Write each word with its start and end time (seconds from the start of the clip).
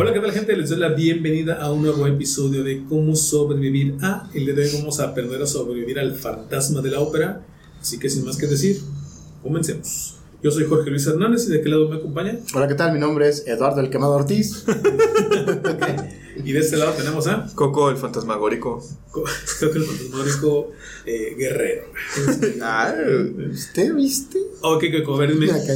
Hola, 0.00 0.12
¿qué 0.12 0.20
tal 0.20 0.30
gente? 0.30 0.56
Les 0.56 0.70
doy 0.70 0.78
la 0.78 0.90
bienvenida 0.90 1.54
a 1.60 1.72
un 1.72 1.82
nuevo 1.82 2.06
episodio 2.06 2.62
de 2.62 2.84
Cómo 2.88 3.16
sobrevivir 3.16 3.96
a. 4.00 4.30
El 4.32 4.44
día 4.46 4.54
de 4.54 4.62
hoy 4.62 4.70
vamos 4.74 5.00
a 5.00 5.08
aprender 5.08 5.42
a 5.42 5.46
sobrevivir 5.46 5.98
al 5.98 6.14
fantasma 6.14 6.80
de 6.82 6.92
la 6.92 7.00
ópera. 7.00 7.44
Así 7.80 7.98
que 7.98 8.08
sin 8.08 8.24
más 8.24 8.36
que 8.36 8.46
decir, 8.46 8.80
comencemos. 9.42 10.14
Yo 10.40 10.52
soy 10.52 10.66
Jorge 10.66 10.90
Luis 10.90 11.04
Hernández 11.04 11.48
y 11.48 11.50
de 11.50 11.60
qué 11.62 11.68
lado 11.68 11.88
me 11.88 11.96
acompaña. 11.96 12.38
Hola, 12.54 12.68
¿qué 12.68 12.74
tal? 12.76 12.92
Mi 12.92 13.00
nombre 13.00 13.28
es 13.28 13.44
Eduardo 13.48 13.80
el 13.80 13.90
Quemado 13.90 14.12
Ortiz. 14.12 14.64
Y 16.44 16.52
de 16.52 16.60
este 16.60 16.76
lado 16.76 16.92
tenemos 16.92 17.26
a 17.26 17.48
Coco 17.56 17.90
el 17.90 17.96
fantasmagórico. 17.96 18.80
Co- 19.10 19.24
creo 19.58 19.72
que 19.72 19.78
el 19.78 19.84
fantasmagórico 19.84 20.70
eh, 21.04 21.34
guerrero. 21.36 21.86
Ah, 22.62 22.94
¿Usted 23.50 23.92
viste? 23.94 24.38
Ok, 24.60 24.84
Coco, 25.00 25.16
a 25.16 25.18
ver, 25.18 25.32
dime. 25.32 25.46
Ñaca. 25.48 25.74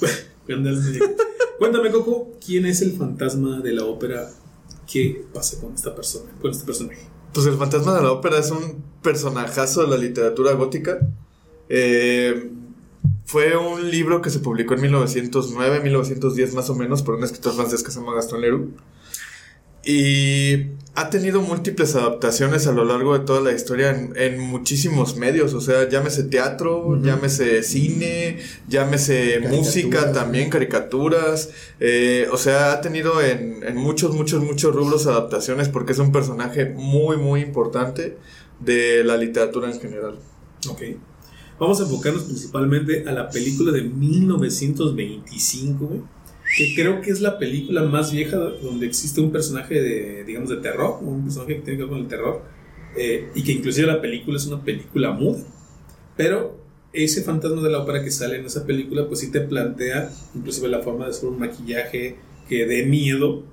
Cuéntame, 1.60 1.90
Coco, 1.90 2.38
¿quién 2.42 2.64
es 2.64 2.80
el 2.80 2.92
fantasma 2.92 3.60
de 3.60 3.74
la 3.74 3.84
ópera? 3.84 4.30
¿Qué 4.90 5.26
pasa 5.30 5.60
con 5.60 5.74
esta 5.74 5.94
persona, 5.94 6.32
con 6.40 6.52
este 6.52 6.64
personaje? 6.64 7.06
pues 7.34 7.46
el 7.46 7.58
fantasma 7.58 7.94
de 7.96 8.02
la 8.02 8.12
ópera 8.12 8.38
es 8.38 8.50
un 8.50 8.82
personajazo 9.02 9.82
de 9.82 9.88
la 9.88 9.98
literatura 9.98 10.52
gótica. 10.54 11.00
Eh, 11.68 12.50
fue 13.26 13.58
un 13.58 13.90
libro 13.90 14.22
que 14.22 14.30
se 14.30 14.38
publicó 14.38 14.72
en 14.72 14.80
1909, 14.80 15.80
1910 15.80 16.54
más 16.54 16.70
o 16.70 16.74
menos, 16.74 17.02
por 17.02 17.16
un 17.16 17.24
escritor 17.24 17.52
francés 17.52 17.82
que 17.82 17.90
se 17.90 18.00
llama 18.00 18.14
Gaston 18.14 18.40
Leroux. 18.40 18.70
Y 19.84 20.66
ha 20.94 21.08
tenido 21.08 21.40
múltiples 21.40 21.94
adaptaciones 21.94 22.66
a 22.66 22.72
lo 22.72 22.84
largo 22.84 23.18
de 23.18 23.24
toda 23.24 23.40
la 23.40 23.52
historia 23.52 23.90
en, 23.90 24.12
en 24.16 24.40
muchísimos 24.40 25.16
medios. 25.16 25.54
O 25.54 25.60
sea, 25.60 25.88
llámese 25.88 26.24
teatro, 26.24 27.00
llámese 27.02 27.62
cine, 27.62 28.38
llámese 28.68 29.40
música 29.48 30.12
también, 30.12 30.50
caricaturas. 30.50 31.50
eh, 31.78 32.28
o 32.32 32.36
sea, 32.36 32.72
ha 32.72 32.80
tenido 32.80 33.22
en, 33.22 33.62
en 33.62 33.76
muchos, 33.76 34.14
muchos, 34.14 34.42
muchos 34.42 34.74
rubros 34.74 35.06
adaptaciones 35.06 35.68
porque 35.68 35.92
es 35.92 35.98
un 35.98 36.12
personaje 36.12 36.66
muy, 36.66 37.16
muy 37.16 37.40
importante 37.40 38.18
de 38.58 39.04
la 39.04 39.16
literatura 39.16 39.70
en 39.70 39.80
general. 39.80 40.18
Ok. 40.68 40.82
Vamos 41.58 41.78
a 41.80 41.84
enfocarnos 41.84 42.24
principalmente 42.24 43.04
a 43.06 43.12
la 43.12 43.28
película 43.28 43.70
de 43.70 43.82
1925, 43.82 45.86
güey, 45.86 46.00
que 46.56 46.74
creo 46.74 47.00
que 47.00 47.10
es 47.10 47.20
la 47.20 47.38
película 47.38 47.82
más 47.82 48.12
vieja 48.12 48.36
donde 48.36 48.86
existe 48.86 49.20
un 49.20 49.30
personaje 49.30 49.80
de, 49.80 50.24
digamos, 50.24 50.50
de 50.50 50.56
terror, 50.56 50.98
un 51.00 51.24
personaje 51.24 51.56
que 51.56 51.60
tiene 51.62 51.78
que 51.78 51.84
ver 51.84 51.90
con 51.90 52.00
el 52.00 52.08
terror, 52.08 52.42
eh, 52.96 53.28
y 53.34 53.42
que 53.42 53.52
inclusive 53.52 53.86
la 53.86 54.00
película 54.00 54.36
es 54.36 54.46
una 54.46 54.62
película 54.62 55.12
muda. 55.12 55.40
Pero 56.16 56.58
ese 56.92 57.22
fantasma 57.22 57.62
de 57.62 57.70
la 57.70 57.78
ópera 57.78 58.02
que 58.02 58.10
sale 58.10 58.36
en 58.36 58.46
esa 58.46 58.66
película, 58.66 59.06
pues 59.06 59.20
sí 59.20 59.30
te 59.30 59.40
plantea 59.40 60.10
inclusive 60.34 60.68
la 60.68 60.80
forma 60.80 61.04
de 61.04 61.12
hacer 61.12 61.28
un 61.28 61.38
maquillaje 61.38 62.16
que 62.48 62.66
dé 62.66 62.84
miedo. 62.84 63.44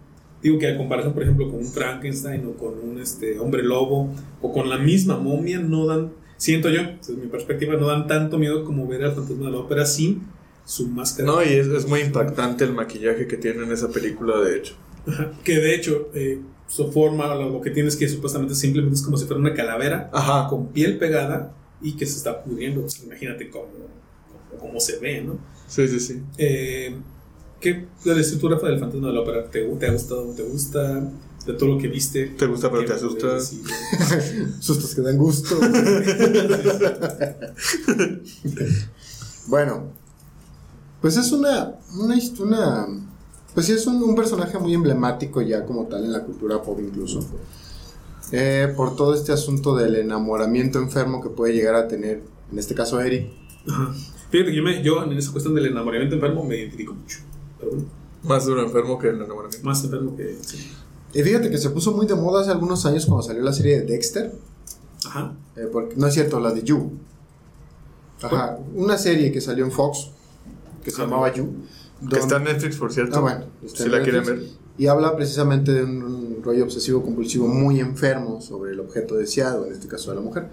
Digo 0.41 0.57
que 0.57 0.67
a 0.67 0.77
comparación, 0.77 1.13
por 1.13 1.23
ejemplo, 1.23 1.49
con 1.49 1.59
un 1.59 1.67
Frankenstein 1.67 2.45
o 2.45 2.53
con 2.53 2.79
un 2.79 2.99
este, 2.99 3.39
hombre 3.39 3.63
lobo 3.63 4.09
o 4.41 4.51
con 4.51 4.69
la 4.69 4.77
misma 4.77 5.17
momia, 5.17 5.59
no 5.59 5.85
dan, 5.85 6.11
siento 6.37 6.69
yo, 6.69 6.81
desde 6.97 7.13
mi 7.13 7.27
perspectiva, 7.27 7.75
no 7.75 7.87
dan 7.87 8.07
tanto 8.07 8.37
miedo 8.39 8.63
como 8.65 8.87
ver 8.87 9.03
al 9.03 9.13
fantasma 9.13 9.45
de 9.45 9.51
la 9.51 9.59
ópera 9.59 9.85
sin 9.85 10.23
su 10.67 10.85
máscara. 10.89 11.25
No, 11.25 11.41
y 11.41 11.53
es, 11.53 11.67
es 11.67 11.87
muy 11.87 12.01
impactante 12.01 12.65
el 12.65 12.73
maquillaje 12.73 13.25
que 13.25 13.37
tiene 13.37 13.63
en 13.63 13.71
esa 13.71 13.87
película, 13.87 14.41
de 14.41 14.57
hecho. 14.57 14.75
Ajá. 15.07 15.31
Que 15.41 15.55
de 15.55 15.73
hecho, 15.73 16.09
eh, 16.13 16.41
su 16.67 16.91
forma, 16.91 17.33
lo, 17.35 17.61
que 17.61 17.71
tienes 17.71 17.95
que 17.95 18.09
supuestamente 18.09 18.53
simplemente 18.53 18.95
es 18.95 19.01
como 19.01 19.15
si 19.15 19.25
fuera 19.25 19.39
una 19.39 19.53
calavera 19.53 20.09
Ajá. 20.11 20.49
con 20.49 20.73
piel 20.73 20.97
pegada 20.97 21.55
y 21.81 21.93
que 21.93 22.05
se 22.05 22.17
está 22.17 22.43
pudriendo. 22.43 22.81
Pues, 22.81 23.01
imagínate 23.01 23.49
cómo, 23.49 23.67
cómo, 24.49 24.59
cómo 24.59 24.79
se 24.81 24.99
ve, 24.99 25.21
¿no? 25.21 25.39
Sí, 25.67 25.87
sí, 25.87 26.01
sí. 26.01 26.21
Eh, 26.37 26.97
¿Qué 27.61 27.85
la 28.03 28.19
estructura 28.19 28.59
del 28.59 28.77
fantasma 28.77 29.07
de 29.07 29.13
la 29.13 29.21
ópera 29.21 29.49
te, 29.49 29.61
te 29.61 29.87
ha 29.87 29.91
gustado? 29.93 30.33
¿Te 30.35 30.43
gusta? 30.43 31.09
De 31.45 31.53
todo 31.53 31.75
lo 31.75 31.77
que 31.77 31.87
viste. 31.87 32.25
¿Te 32.37 32.45
gusta 32.45 32.69
pero 32.69 32.81
¿qué 32.81 32.89
te 32.89 32.93
asusta? 32.93 33.39
Sustos 34.59 34.93
que 34.93 35.01
dan 35.01 35.17
gusto. 35.17 35.57
bueno, 39.47 39.93
pues 41.01 41.17
es 41.17 41.31
una, 41.31 41.75
una, 41.97 42.87
pues 43.53 43.65
sí 43.65 43.71
es 43.73 43.85
un, 43.87 44.01
un 44.03 44.15
personaje 44.15 44.57
muy 44.59 44.73
emblemático 44.73 45.41
ya 45.41 45.65
como 45.65 45.85
tal 45.85 46.03
en 46.05 46.11
la 46.13 46.23
cultura 46.23 46.61
pop 46.61 46.79
incluso. 46.81 47.19
Eh, 48.31 48.73
por 48.75 48.95
todo 48.95 49.13
este 49.13 49.31
asunto 49.31 49.75
del 49.75 49.95
enamoramiento 49.95 50.79
enfermo 50.79 51.21
que 51.21 51.29
puede 51.29 51.53
llegar 51.53 51.75
a 51.75 51.87
tener, 51.87 52.23
en 52.51 52.59
este 52.59 52.75
caso 52.75 52.99
Eric. 52.99 53.29
Ajá. 53.69 53.93
Fíjate 54.29 54.51
que 54.51 54.57
yo, 54.57 54.63
me- 54.63 54.83
yo 54.83 55.03
en 55.03 55.13
esa 55.13 55.31
cuestión 55.31 55.55
del 55.55 55.67
enamoramiento 55.67 56.15
enfermo 56.15 56.43
me 56.43 56.57
identifico 56.57 56.93
mucho. 56.93 57.19
Bueno, 57.61 57.85
Más 58.23 58.45
duro 58.45 58.61
enfermo 58.63 58.99
que 58.99 59.07
el 59.09 59.15
enamoramiento. 59.15 59.65
más 59.65 59.81
enfermo 59.83 60.15
que. 60.17 60.37
sí. 60.41 60.69
Y 61.13 61.23
fíjate 61.23 61.49
que 61.49 61.57
se 61.57 61.69
puso 61.69 61.93
muy 61.93 62.05
de 62.05 62.15
moda 62.15 62.41
hace 62.41 62.51
algunos 62.51 62.85
años 62.85 63.05
cuando 63.05 63.23
salió 63.25 63.41
la 63.41 63.53
serie 63.53 63.79
de 63.79 63.85
Dexter. 63.85 64.33
Ajá. 65.05 65.33
Eh, 65.55 65.69
porque, 65.71 65.95
no 65.95 66.05
es 66.07 66.13
cierto, 66.13 66.39
la 66.41 66.51
de 66.51 66.63
You. 66.63 66.91
Ajá, 68.21 68.57
una 68.75 68.97
serie 68.97 69.31
que 69.31 69.39
salió 69.39 69.63
en 69.63 69.71
Fox 69.71 70.09
que 70.87 70.91
se 70.91 71.01
llamaba 71.01 71.33
You. 71.33 71.53
Que 72.09 72.17
está 72.17 72.37
en 72.37 72.45
Netflix, 72.45 72.77
por 72.77 72.93
cierto. 72.93 73.17
Ah, 73.17 73.19
bueno, 73.19 73.45
está 73.61 73.83
si 73.83 73.89
la 73.89 74.01
quieren 74.01 74.23
ver. 74.23 74.41
Y 74.77 74.87
habla 74.87 75.17
precisamente 75.17 75.73
de 75.73 75.83
un, 75.83 76.41
rollo 76.41 76.63
obsesivo 76.63 77.03
compulsivo 77.03 77.45
muy 77.45 77.81
enfermo 77.81 78.39
sobre 78.39 78.71
el 78.71 78.79
objeto 78.79 79.15
deseado, 79.15 79.65
en 79.65 79.73
este 79.73 79.89
caso 79.89 80.11
de 80.11 80.15
la 80.15 80.21
mujer. 80.21 80.49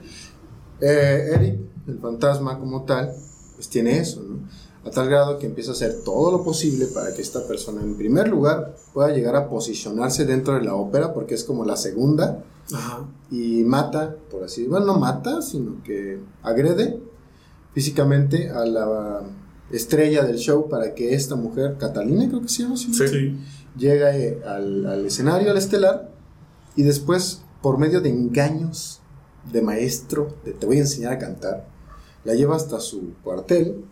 Eh, 0.80 1.30
Eric, 1.34 1.60
el 1.86 1.98
fantasma 2.00 2.58
como 2.58 2.82
tal, 2.82 3.12
pues 3.54 3.68
tiene 3.68 3.98
eso, 3.98 4.24
¿no? 4.28 4.40
A 4.84 4.90
tal 4.90 5.08
grado 5.08 5.38
que 5.38 5.46
empieza 5.46 5.70
a 5.70 5.74
hacer 5.74 6.02
todo 6.04 6.32
lo 6.32 6.42
posible 6.42 6.86
para 6.86 7.14
que 7.14 7.22
esta 7.22 7.46
persona, 7.46 7.80
en 7.82 7.96
primer 7.96 8.26
lugar, 8.26 8.74
pueda 8.92 9.10
llegar 9.10 9.36
a 9.36 9.48
posicionarse 9.48 10.24
dentro 10.24 10.54
de 10.54 10.62
la 10.62 10.74
ópera, 10.74 11.14
porque 11.14 11.34
es 11.34 11.44
como 11.44 11.64
la 11.64 11.76
segunda, 11.76 12.42
Ajá. 12.72 13.06
y 13.30 13.62
mata, 13.62 14.16
por 14.32 14.42
así 14.42 14.62
decirlo, 14.62 14.78
bueno, 14.78 14.94
no 14.94 14.98
mata, 14.98 15.42
sino 15.42 15.80
que 15.84 16.18
agrede 16.42 16.98
físicamente 17.72 18.50
a 18.50 18.64
la 18.64 19.22
estrella 19.70 20.24
del 20.24 20.36
show 20.36 20.68
para 20.68 20.94
que 20.94 21.14
esta 21.14 21.36
mujer, 21.36 21.76
Catalina 21.78 22.28
creo 22.28 22.42
que 22.42 22.48
se 22.48 22.62
llama, 22.62 22.76
¿sí? 22.76 22.92
Sí. 22.94 23.38
Llegue 23.76 24.42
al, 24.44 24.86
al 24.86 25.06
escenario, 25.06 25.50
al 25.50 25.56
estelar, 25.56 26.12
y 26.76 26.82
después, 26.82 27.42
por 27.62 27.78
medio 27.78 28.00
de 28.00 28.10
engaños 28.10 29.00
de 29.52 29.62
maestro, 29.62 30.36
de 30.44 30.52
te 30.52 30.66
voy 30.66 30.78
a 30.78 30.80
enseñar 30.80 31.12
a 31.12 31.18
cantar, 31.18 31.68
la 32.24 32.34
lleva 32.34 32.56
hasta 32.56 32.80
su 32.80 33.14
cuartel 33.22 33.84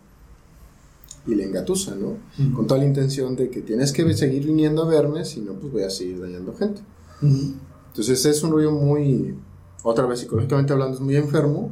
y 1.25 1.35
le 1.35 1.43
engatusa, 1.43 1.95
¿no? 1.95 2.17
Ujú. 2.39 2.55
Con 2.55 2.67
toda 2.67 2.79
la 2.79 2.85
intención 2.85 3.35
de 3.35 3.49
que 3.49 3.61
tienes 3.61 3.91
que 3.91 4.11
seguir 4.13 4.45
viniendo 4.45 4.83
a 4.83 4.87
verme, 4.87 5.25
si 5.25 5.41
no, 5.41 5.53
pues 5.53 5.71
voy 5.71 5.83
a 5.83 5.89
seguir 5.89 6.19
dañando 6.19 6.55
gente. 6.55 6.81
Ujú. 7.21 7.53
Entonces 7.87 8.25
es 8.25 8.43
un 8.43 8.51
rollo 8.51 8.71
muy, 8.71 9.35
otra 9.83 10.05
vez 10.05 10.19
psicológicamente 10.19 10.73
hablando, 10.73 10.95
es 10.95 11.01
muy 11.01 11.15
enfermo, 11.15 11.71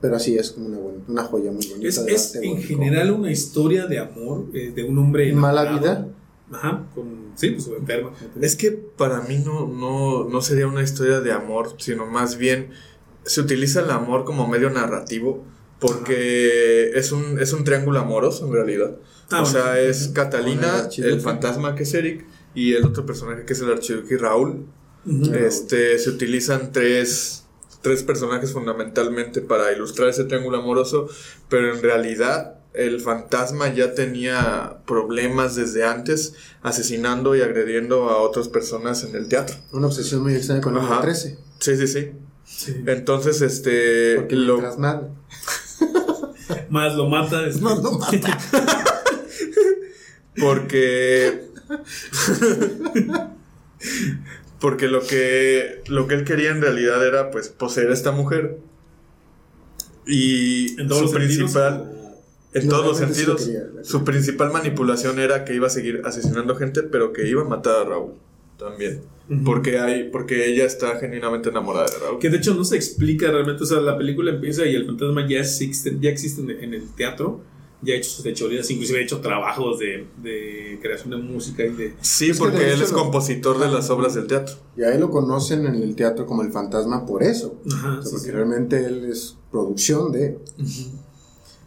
pero 0.00 0.16
así 0.16 0.36
es 0.36 0.50
como 0.52 0.66
una, 0.66 0.78
buena- 0.78 1.04
una 1.08 1.24
joya 1.24 1.50
muy 1.52 1.66
bonita. 1.66 1.88
Es, 1.88 1.98
es 2.06 2.34
en 2.36 2.62
general 2.62 3.10
una 3.12 3.30
historia 3.30 3.86
de 3.86 3.98
amor 3.98 4.46
eh, 4.54 4.72
de 4.74 4.84
un 4.84 4.98
hombre 4.98 5.32
Mala 5.32 5.72
vida. 5.72 6.08
Ajá, 6.50 6.86
con, 6.94 7.32
sí, 7.34 7.50
pues 7.50 7.66
enfermo. 7.68 8.12
Es 8.40 8.56
que 8.56 8.70
para 8.72 9.20
mí 9.22 9.38
no, 9.44 9.66
no, 9.68 10.28
no 10.28 10.40
sería 10.40 10.66
una 10.66 10.82
historia 10.82 11.20
de 11.20 11.30
amor, 11.32 11.74
sino 11.78 12.06
más 12.06 12.38
bien 12.38 12.70
se 13.24 13.40
utiliza 13.42 13.80
el 13.82 13.90
amor 13.90 14.24
como 14.24 14.48
medio 14.48 14.70
narrativo 14.70 15.44
porque 15.78 16.90
es 16.94 17.12
un, 17.12 17.38
es 17.38 17.52
un 17.52 17.64
triángulo 17.64 17.98
amoroso 18.00 18.46
en 18.46 18.52
realidad. 18.52 18.96
Ah, 19.30 19.40
o 19.40 19.42
bueno. 19.42 19.46
sea, 19.46 19.78
es 19.80 20.08
Catalina, 20.08 20.88
el 20.96 21.20
fantasma 21.20 21.74
que 21.74 21.82
es 21.82 21.92
Eric 21.94 22.24
y 22.54 22.72
el 22.74 22.84
otro 22.86 23.04
personaje 23.04 23.44
que 23.44 23.52
es 23.52 23.60
el 23.60 23.70
archiduque 23.70 24.16
Raúl. 24.16 24.64
Este, 25.34 25.98
se 25.98 26.10
utilizan 26.10 26.72
tres, 26.72 27.44
tres 27.82 28.02
personajes 28.02 28.52
fundamentalmente 28.52 29.40
para 29.40 29.72
ilustrar 29.72 30.08
ese 30.08 30.24
triángulo 30.24 30.58
amoroso, 30.58 31.08
pero 31.48 31.74
en 31.74 31.82
realidad 31.82 32.54
el 32.74 33.00
fantasma 33.00 33.72
ya 33.72 33.94
tenía 33.94 34.78
problemas 34.86 35.56
desde 35.56 35.84
antes, 35.84 36.34
asesinando 36.62 37.34
y 37.34 37.40
agrediendo 37.40 38.08
a 38.10 38.18
otras 38.18 38.48
personas 38.48 39.04
en 39.04 39.16
el 39.16 39.28
teatro. 39.28 39.56
Una 39.72 39.88
obsesión 39.88 40.22
muy 40.22 40.34
extraña 40.34 40.60
con 40.60 40.74
el 40.74 40.80
número 40.80 40.94
Ajá. 40.94 41.02
13. 41.02 41.38
Sí, 41.58 41.76
sí, 41.76 41.86
sí. 41.86 42.12
Sí. 42.44 42.82
Entonces, 42.86 43.42
este, 43.42 44.16
Porque 44.16 44.36
lo, 44.36 44.54
mientras 44.58 44.78
más, 44.78 44.96
Más 46.70 46.94
lo 46.94 47.08
mata. 47.08 47.46
este, 47.46 47.62
más 47.62 47.82
lo 47.82 47.92
mata. 47.92 48.38
porque 50.40 51.48
porque 54.60 54.88
lo 54.88 55.00
que 55.06 55.82
lo 55.88 56.06
que 56.08 56.14
él 56.14 56.24
quería 56.24 56.50
en 56.50 56.60
realidad 56.60 57.06
era 57.06 57.30
pues 57.30 57.48
poseer 57.48 57.90
a 57.90 57.94
esta 57.94 58.12
mujer. 58.12 58.58
Y 60.06 60.80
en 60.80 60.92
su 60.92 61.10
principal 61.12 61.92
en 62.54 62.66
No, 62.66 62.68
todos 62.68 62.84
los 62.86 62.98
realmente 62.98 63.14
sí 63.14 63.26
lo 63.26 63.36
sentidos 63.36 63.38
quería. 63.38 63.62
su 63.82 64.04
principal 64.04 64.50
manipulación 64.52 65.18
era 65.18 65.44
que 65.44 65.54
iba 65.54 65.66
a 65.66 65.70
seguir 65.70 66.02
asesinando 66.04 66.56
gente 66.56 66.82
pero 66.82 67.12
que 67.12 67.28
iba 67.28 67.42
a 67.42 67.44
matar 67.44 67.76
a 67.82 67.84
Raúl 67.84 68.14
también. 68.56 69.02
Porque 69.44 69.78
hay 69.78 70.10
porque 70.10 70.46
ella 70.46 70.64
está 70.64 70.98
genuinamente 70.98 71.50
enamorada 71.50 71.86
de 71.86 71.98
Raúl. 71.98 72.18
Que 72.18 72.30
de 72.30 72.38
hecho 72.38 72.54
no 72.54 72.64
se 72.64 72.76
explica 72.76 73.30
realmente, 73.30 73.62
o 73.64 73.66
sea, 73.66 73.80
la 73.80 73.98
película 73.98 74.30
empieza 74.30 74.64
y 74.66 74.74
el 74.74 74.86
fantasma 74.86 75.28
ya 75.28 75.40
existe, 75.40 75.96
ya 76.00 76.10
existe 76.10 76.40
en, 76.40 76.50
en 76.50 76.74
el 76.74 76.94
teatro, 76.94 77.42
ya 77.82 77.94
ha 77.94 77.96
hecho 77.96 78.10
sus 78.10 78.24
fechorías, 78.24 78.70
inclusive 78.70 78.98
ha 78.98 79.02
hecho 79.02 79.20
trabajos 79.20 79.78
de, 79.78 80.06
de 80.22 80.78
creación 80.82 81.10
de 81.10 81.16
música 81.18 81.64
y 81.64 81.70
de... 81.70 81.94
Sí, 82.00 82.30
Es 82.30 82.38
porque 82.38 82.58
de 82.58 82.72
él 82.72 82.82
es 82.82 82.90
lo- 82.92 82.98
compositor 82.98 83.58
de 83.58 83.68
las 83.68 83.88
obras 83.90 84.14
del 84.14 84.26
teatro. 84.26 84.56
Y 84.76 84.82
a 84.82 84.92
él 84.92 85.00
lo 85.00 85.10
conocen 85.10 85.64
en 85.66 85.76
el 85.76 85.94
teatro 85.94 86.26
como 86.26 86.42
el 86.42 86.50
fantasma 86.50 87.06
por 87.06 87.22
eso. 87.22 87.60
Ajá, 87.72 87.90
O 88.00 88.02
sea, 88.02 88.02
sí, 88.04 88.10
porque 88.10 88.26
sí. 88.26 88.30
realmente 88.32 88.84
él 88.84 89.04
es 89.10 89.36
producción 89.52 90.10
de. 90.12 90.38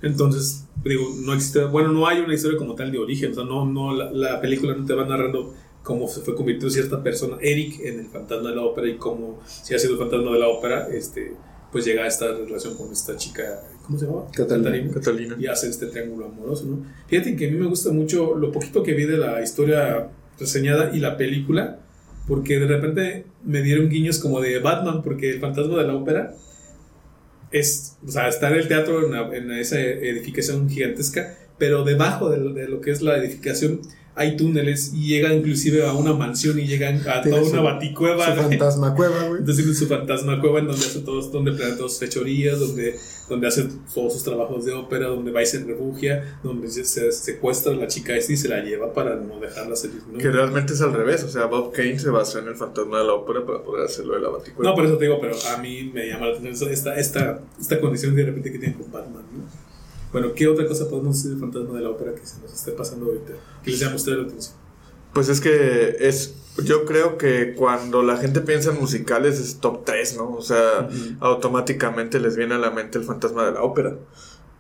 Entonces, 0.02 0.64
digo, 0.84 1.04
no 1.20 1.34
existe, 1.34 1.64
bueno, 1.66 1.92
no 1.92 2.08
hay 2.08 2.22
una 2.22 2.34
historia 2.34 2.58
como 2.58 2.74
tal 2.76 2.92
de 2.92 2.98
origen, 2.98 3.32
o 3.32 3.36
sea, 3.36 3.44
no, 3.44 3.66
no, 3.66 3.94
la, 3.96 4.12
la 4.12 4.42
película 4.42 4.76
no 4.76 4.84
te 4.86 4.94
va 4.96 5.06
narrando 5.06 5.54
cómo 5.84 6.08
se 6.08 6.22
fue 6.22 6.36
convirtiendo 6.36 6.72
cierta 6.74 7.04
persona, 7.04 7.38
Eric, 7.40 7.80
en 7.82 8.00
el 8.00 8.08
fantasma 8.08 8.50
de 8.50 8.56
la 8.56 8.64
ópera 8.64 8.88
y 8.88 8.98
cómo, 8.98 9.40
si 9.46 9.76
ha 9.76 9.80
sido 9.80 9.94
el 9.94 10.00
fantasma 10.00 10.32
de 10.34 10.40
la 10.40 10.48
ópera, 10.48 10.88
este, 10.92 11.36
pues 11.72 11.86
llega 11.86 12.04
a 12.04 12.08
esta 12.08 12.28
relación 12.32 12.76
con 12.76 12.92
esta 12.92 13.16
chica, 13.16 13.64
¿cómo 13.92 14.00
se 14.00 14.06
llama? 14.06 14.22
Catalina. 14.34 14.92
Catalina. 14.94 15.36
y 15.40 15.48
hace 15.48 15.70
este 15.70 15.88
triángulo 15.88 16.26
amoroso, 16.28 16.66
¿no? 16.66 16.86
Fíjate 17.08 17.36
que 17.36 17.48
a 17.48 17.52
mí 17.52 17.58
me 17.58 17.68
gusta 17.68 17.92
mucho 17.92 18.36
lo 18.36 18.52
poquito 18.52 18.84
que 18.84 18.94
vi 18.94 19.06
de 19.06 19.18
la 19.18 19.42
historia 19.42 20.08
reseñada 20.40 20.92
y 20.96 21.00
la 21.00 21.18
película, 21.18 21.80
porque 22.28 22.58
de 22.60 22.68
repente 22.68 23.26
me 23.44 23.62
dieron 23.62 23.90
guiños 23.90 24.20
como 24.20 24.40
de 24.40 24.60
Batman, 24.60 25.02
porque 25.04 25.30
el 25.30 25.40
fantasma 25.40 25.78
de 25.80 25.88
la 25.88 25.96
ópera 25.96 26.34
es, 27.52 27.98
o 28.08 28.10
sea, 28.12 28.28
está 28.30 28.50
en 28.50 28.56
el 28.56 28.68
teatro, 28.68 29.06
en, 29.06 29.12
la- 29.12 29.36
en 29.36 29.52
esa 29.52 29.80
edificación 29.80 30.70
gigantesca, 30.70 31.36
pero 31.58 31.84
debajo 31.84 32.30
de 32.30 32.38
lo, 32.38 32.54
de 32.54 32.68
lo 32.68 32.82
que 32.82 32.92
es 32.92 33.02
la 33.02 33.18
edificación 33.18 33.82
hay 34.14 34.36
túneles 34.36 34.92
y 34.94 35.08
llegan 35.08 35.34
inclusive 35.38 35.86
a 35.88 35.94
una 35.94 36.14
mansión 36.14 36.60
y 36.60 36.68
llegan 36.68 36.98
a 37.08 37.22
toda 37.22 37.44
su- 37.44 37.52
una 37.52 37.62
baticueva. 37.62 38.36
Su 38.36 38.42
fantasma 38.42 38.94
cueva, 38.94 39.28
güey. 39.28 39.40
entonces 39.40 39.64
tiene 39.64 39.78
su 39.80 39.88
fantasma 39.88 40.40
cueva 40.42 40.60
en 40.60 40.68
donde 40.68 40.86
hace 40.86 41.00
todos, 41.00 41.32
donde 41.32 41.54
planea 41.54 41.78
todas 41.78 41.92
sus 41.94 42.00
fechorías, 42.02 42.60
donde, 42.60 42.98
donde 43.30 43.48
hace 43.48 43.68
todos 43.94 44.14
sus 44.14 44.24
trabajos 44.24 44.66
de 44.66 44.74
ópera, 44.74 45.08
donde 45.08 45.32
va 45.32 45.42
y 45.42 45.46
se 45.46 45.64
refugia, 45.64 46.38
donde 46.44 46.70
se, 46.70 46.84
se 46.84 47.12
secuestra 47.12 47.72
a 47.72 47.76
la 47.76 47.88
chica 47.88 48.18
y 48.18 48.22
se 48.22 48.48
la 48.50 48.62
lleva 48.62 48.94
para 48.94 49.16
no 49.16 49.40
dejarla 49.40 49.76
salir. 49.78 50.02
¿no? 50.12 50.18
Que 50.18 50.30
realmente 50.30 50.74
es 50.74 50.82
al 50.82 50.94
revés, 50.94 51.24
o 51.24 51.30
sea, 51.30 51.46
Bob 51.46 51.72
Kane 51.72 51.98
se 51.98 52.10
basó 52.10 52.40
en 52.40 52.50
el 52.50 52.56
fantasma 52.56 53.00
de 53.00 53.06
la 53.06 53.14
ópera 53.14 53.46
para 53.46 53.64
poder 53.64 53.86
hacerlo 53.86 54.16
de 54.16 54.20
la 54.22 54.30
baticueva. 54.30 54.70
No, 54.72 54.76
por 54.76 54.86
eso 54.86 54.98
te 54.98 55.06
digo, 55.06 55.20
pero 55.22 55.36
a 55.56 55.58
mí 55.62 55.90
me 55.94 56.08
llama 56.10 56.28
la 56.28 56.38
atención 56.38 56.70
esta, 56.70 56.98
esta, 57.00 57.40
esta 57.60 57.80
condición 57.80 58.14
de 58.16 58.26
repente 58.26 58.52
que 58.52 58.60
tiene 58.60 58.76
con 58.76 58.92
Batman. 58.92 59.24
¿no? 59.32 59.71
Bueno, 60.12 60.34
¿qué 60.34 60.48
otra 60.48 60.68
cosa 60.68 60.90
podemos 60.90 61.16
decir 61.16 61.32
del 61.32 61.40
fantasma 61.40 61.78
de 61.78 61.84
la 61.84 61.90
ópera 61.90 62.14
que 62.14 62.26
se 62.26 62.40
nos 62.42 62.54
esté 62.54 62.72
pasando 62.72 63.06
ahorita? 63.08 63.34
Que 63.64 63.72
les 63.72 63.80
llama 63.80 63.94
a 63.94 63.96
ustedes 63.96 64.18
la 64.18 64.24
atención. 64.26 64.56
Pues 65.14 65.30
es 65.30 65.42
que 65.42 65.98
es, 66.00 66.36
yo 66.64 66.86
creo 66.86 67.18
que 67.18 67.54
cuando 67.56 68.04
la 68.04 68.18
gente 68.18 68.42
piensa 68.42 68.72
en 68.72 68.80
musicales 68.80 69.40
es 69.40 69.60
top 69.60 69.84
3, 69.86 70.18
¿no? 70.18 70.32
O 70.32 70.42
sea, 70.42 70.90
automáticamente 71.20 72.20
les 72.20 72.36
viene 72.36 72.56
a 72.56 72.58
la 72.58 72.72
mente 72.72 72.98
el 72.98 73.04
fantasma 73.04 73.46
de 73.46 73.54
la 73.54 73.64
ópera. 73.64 73.98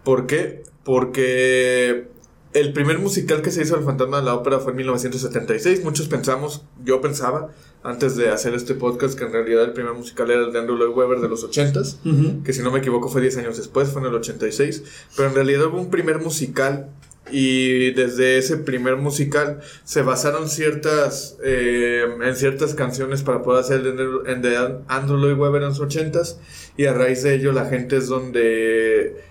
¿Por 0.03 0.27
qué? 0.27 0.63
Porque 0.83 2.09
el 2.53 2.74
primer 2.74 3.00
musical 3.00 3.42
que 3.42 3.51
se 3.51 3.62
hizo 3.62 3.75
del 3.75 3.86
fantasma 3.86 4.18
de 4.18 4.24
la 4.24 4.36
ópera 4.36 4.59
fue 4.59 4.71
en 4.71 4.77
1976. 4.77 5.83
Muchos 5.83 6.07
pensamos, 6.07 6.63
yo 6.83 7.00
pensaba, 7.00 7.50
antes 7.83 8.15
de 8.15 8.30
hacer 8.30 8.53
este 8.53 8.75
podcast, 8.75 9.18
que 9.18 9.25
en 9.25 9.31
realidad 9.31 9.63
el 9.63 9.74
primer 9.74 9.94
musical 9.94 10.30
era 10.30 10.45
el 10.45 10.51
de 10.51 10.59
Andrew 10.59 10.77
Lloyd 10.77 10.95
Webber 10.95 11.19
de 11.19 11.30
los 11.30 11.50
80s 11.50 12.44
que 12.44 12.53
si 12.53 12.62
no 12.62 12.71
me 12.71 12.80
equivoco 12.80 13.09
fue 13.09 13.21
10 13.21 13.38
años 13.38 13.57
después, 13.57 13.89
fue 13.89 14.01
en 14.01 14.07
el 14.07 14.15
86, 14.15 14.83
pero 15.15 15.30
en 15.30 15.36
realidad 15.36 15.68
hubo 15.68 15.80
un 15.80 15.89
primer 15.89 16.19
musical 16.19 16.89
y 17.31 17.92
desde 17.92 18.38
ese 18.38 18.57
primer 18.57 18.98
musical 18.98 19.62
se 19.83 20.01
basaron 20.01 20.50
ciertas 20.50 21.38
eh, 21.44 22.03
en 22.21 22.36
ciertas 22.36 22.74
canciones 22.74 23.21
para 23.21 23.44
poder 23.44 23.62
hacer 23.62 23.86
el 23.86 23.95
de, 23.95 24.31
el 24.31 24.42
de 24.42 24.80
Andrew 24.88 25.18
Lloyd 25.18 25.38
Webber 25.38 25.62
en 25.62 25.69
los 25.69 25.81
80s 25.81 26.38
y 26.77 26.86
a 26.86 26.94
raíz 26.94 27.24
de 27.24 27.36
ello 27.36 27.51
la 27.51 27.65
gente 27.65 27.98
es 27.98 28.07
donde 28.07 29.24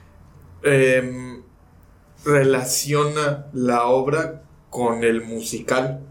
em, 0.62 1.39
relaciona 2.24 3.46
la 3.52 3.86
obra 3.86 4.42
con 4.70 5.04
el 5.04 5.22
musical. 5.22 6.06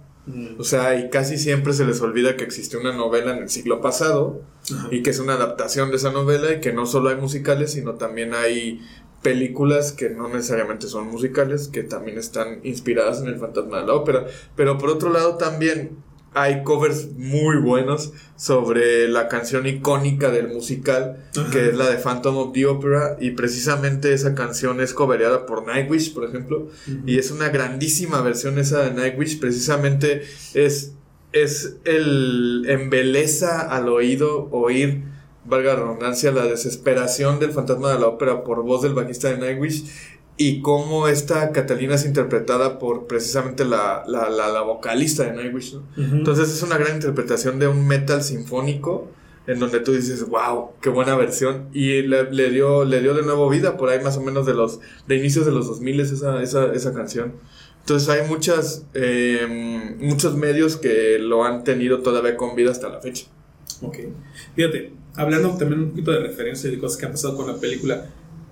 O 0.60 0.64
sea, 0.64 0.96
y 0.96 1.10
casi 1.10 1.40
siempre 1.40 1.74
se 1.74 1.86
les 1.86 2.02
olvida 2.02 2.38
que 2.38 2.44
existió 2.44 2.80
una 2.80 2.94
novela 2.94 3.36
en 3.36 3.42
el 3.42 3.50
siglo 3.50 3.82
pasado 3.82 4.44
Ajá. 4.72 4.88
y 4.92 5.02
que 5.02 5.10
es 5.10 5.18
una 5.18 5.34
adaptación 5.34 5.90
de 5.90 5.96
esa 5.96 6.12
novela 6.12 6.54
y 6.54 6.62
que 6.62 6.72
no 6.72 6.86
solo 6.86 7.10
hay 7.10 7.16
musicales, 7.16 7.72
sino 7.72 7.96
también 7.96 8.36
hay 8.36 8.80
películas 9.24 9.92
que 9.92 10.12
no 10.12 10.28
necesariamente 10.30 10.88
son 10.88 11.08
musicales, 11.08 11.68
que 11.68 11.82
también 11.82 12.20
están 12.20 12.60
inspiradas 12.64 13.22
en 13.22 13.28
el 13.28 13.40
fantasma 13.40 13.80
de 13.82 13.88
la 13.88 13.94
ópera. 13.94 14.28
Pero 14.56 14.78
por 14.78 14.90
otro 14.92 15.12
lado 15.12 15.36
también 15.38 15.98
hay 16.34 16.64
covers 16.64 17.10
muy 17.16 17.58
buenos 17.58 18.14
sobre 18.36 19.08
la 19.08 19.28
canción 19.28 19.66
icónica 19.66 20.30
del 20.30 20.48
musical, 20.48 21.26
Ajá. 21.36 21.50
que 21.52 21.70
es 21.70 21.76
la 21.76 21.90
de 21.90 21.98
Phantom 21.98 22.38
of 22.38 22.54
the 22.54 22.66
Opera, 22.66 23.18
y 23.20 23.32
precisamente 23.32 24.14
esa 24.14 24.36
canción 24.36 24.80
es 24.82 24.94
covereada 24.94 25.46
por 25.46 25.66
Nightwish, 25.66 26.14
por 26.14 26.26
ejemplo, 26.28 26.70
y 27.06 27.18
es 27.18 27.32
una 27.32 27.50
grandísima 27.50 28.22
versión 28.22 28.60
esa 28.60 28.84
de 28.84 28.92
Nightwish, 28.92 29.40
precisamente 29.40 30.24
es, 30.54 30.94
es 31.32 31.78
el 31.86 32.66
embeleza 32.68 33.62
al 33.62 33.90
oído 33.90 34.50
oír, 34.52 35.04
valga 35.46 35.74
la 35.74 35.80
redundancia, 35.80 36.32
la 36.32 36.46
desesperación 36.46 37.40
del 37.40 37.52
fantasma 37.52 37.92
de 37.92 38.00
la 38.00 38.08
ópera 38.08 38.44
por 38.44 38.64
voz 38.64 38.84
del 38.84 38.94
bajista 38.94 39.30
de 39.30 39.38
Nightwish 39.38 39.86
y 40.42 40.62
cómo 40.62 41.10
esta 41.10 41.52
Catalina 41.52 41.96
es 41.96 42.06
interpretada 42.06 42.80
por 42.80 43.08
precisamente 43.08 43.66
la, 43.66 44.06
la, 44.08 44.30
la, 44.30 44.48
la 44.48 44.62
vocalista 44.62 45.26
de 45.26 45.34
Nightwish. 45.34 45.74
¿no? 45.74 45.80
Ujú. 46.02 46.16
Entonces 46.16 46.50
es 46.50 46.64
una 46.64 46.78
gran 46.78 46.96
interpretación 46.96 47.60
de 47.60 47.68
un 47.68 47.86
metal 47.86 48.24
sinfónico 48.24 49.10
en 49.48 49.60
donde 49.60 49.82
tú 49.82 49.92
dices, 49.92 50.26
wow, 50.30 50.70
qué 50.82 50.90
buena 50.90 51.18
versión. 51.18 51.68
Y 51.74 52.04
le, 52.04 52.32
le 52.32 52.52
dio, 52.52 52.86
le 52.86 53.02
dio 53.02 53.14
de 53.16 53.24
nuevo 53.24 53.50
vida 53.50 53.76
por 53.76 53.90
ahí 53.90 54.02
más 54.02 54.16
o 54.16 54.22
menos 54.22 54.46
de 54.46 54.54
los 54.54 54.80
de 55.10 55.18
inicios 55.18 55.46
de 55.46 55.52
los 55.52 55.68
2000 55.68 56.00
esa, 56.00 56.42
esa, 56.42 56.72
esa 56.72 56.94
canción. 56.94 57.34
Entonces 57.82 58.08
hay 58.08 58.26
muchas, 58.26 58.86
eh, 58.94 59.96
muchos 60.00 60.38
medios 60.38 60.78
que 60.78 61.20
lo 61.20 61.44
han 61.44 61.66
tenido 61.66 62.00
todavía 62.00 62.38
con 62.38 62.56
vida 62.56 62.72
hasta 62.72 62.88
la 62.88 63.02
fecha. 63.02 63.26
Ok. 63.82 63.98
Fíjate, 64.56 64.94
hablando 65.16 65.50
también 65.58 65.82
un 65.82 65.90
poquito 65.90 66.12
de 66.12 66.20
referencia 66.20 66.70
y 66.70 66.76
de 66.76 66.80
cosas 66.80 66.98
que 66.98 67.08
han 67.08 67.12
pasado 67.12 67.36
con 67.36 67.46
la 67.48 67.58
película. 67.58 68.06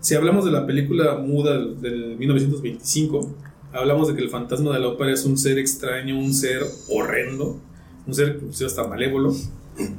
Si 0.07 0.15
hablamos 0.15 0.45
de 0.45 0.51
la 0.51 0.65
película 0.65 1.17
muda 1.17 1.51
del, 1.51 1.81
del 1.81 2.15
1925, 2.15 3.29
hablamos 3.73 4.07
de 4.07 4.15
que 4.15 4.21
el 4.21 4.29
fantasma 4.29 4.73
de 4.73 4.79
la 4.79 4.87
ópera 4.87 5.11
es 5.11 5.25
un 5.25 5.37
ser 5.37 5.59
extraño, 5.59 6.17
un 6.17 6.33
ser 6.33 6.61
horrendo, 6.89 7.59
un 8.05 8.13
ser 8.13 8.37
inclusive 8.37 8.67
hasta 8.67 8.87
malévolo. 8.87 9.35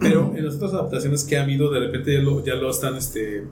Pero 0.00 0.32
en 0.34 0.46
las 0.46 0.54
otras 0.54 0.72
adaptaciones 0.72 1.24
que 1.24 1.36
ha 1.36 1.42
habido, 1.42 1.70
de 1.70 1.80
repente 1.80 2.14
ya 2.14 2.20
lo, 2.20 2.42
ya 2.42 2.54
lo 2.54 2.70
están, 2.70 2.96
este, 2.96 3.44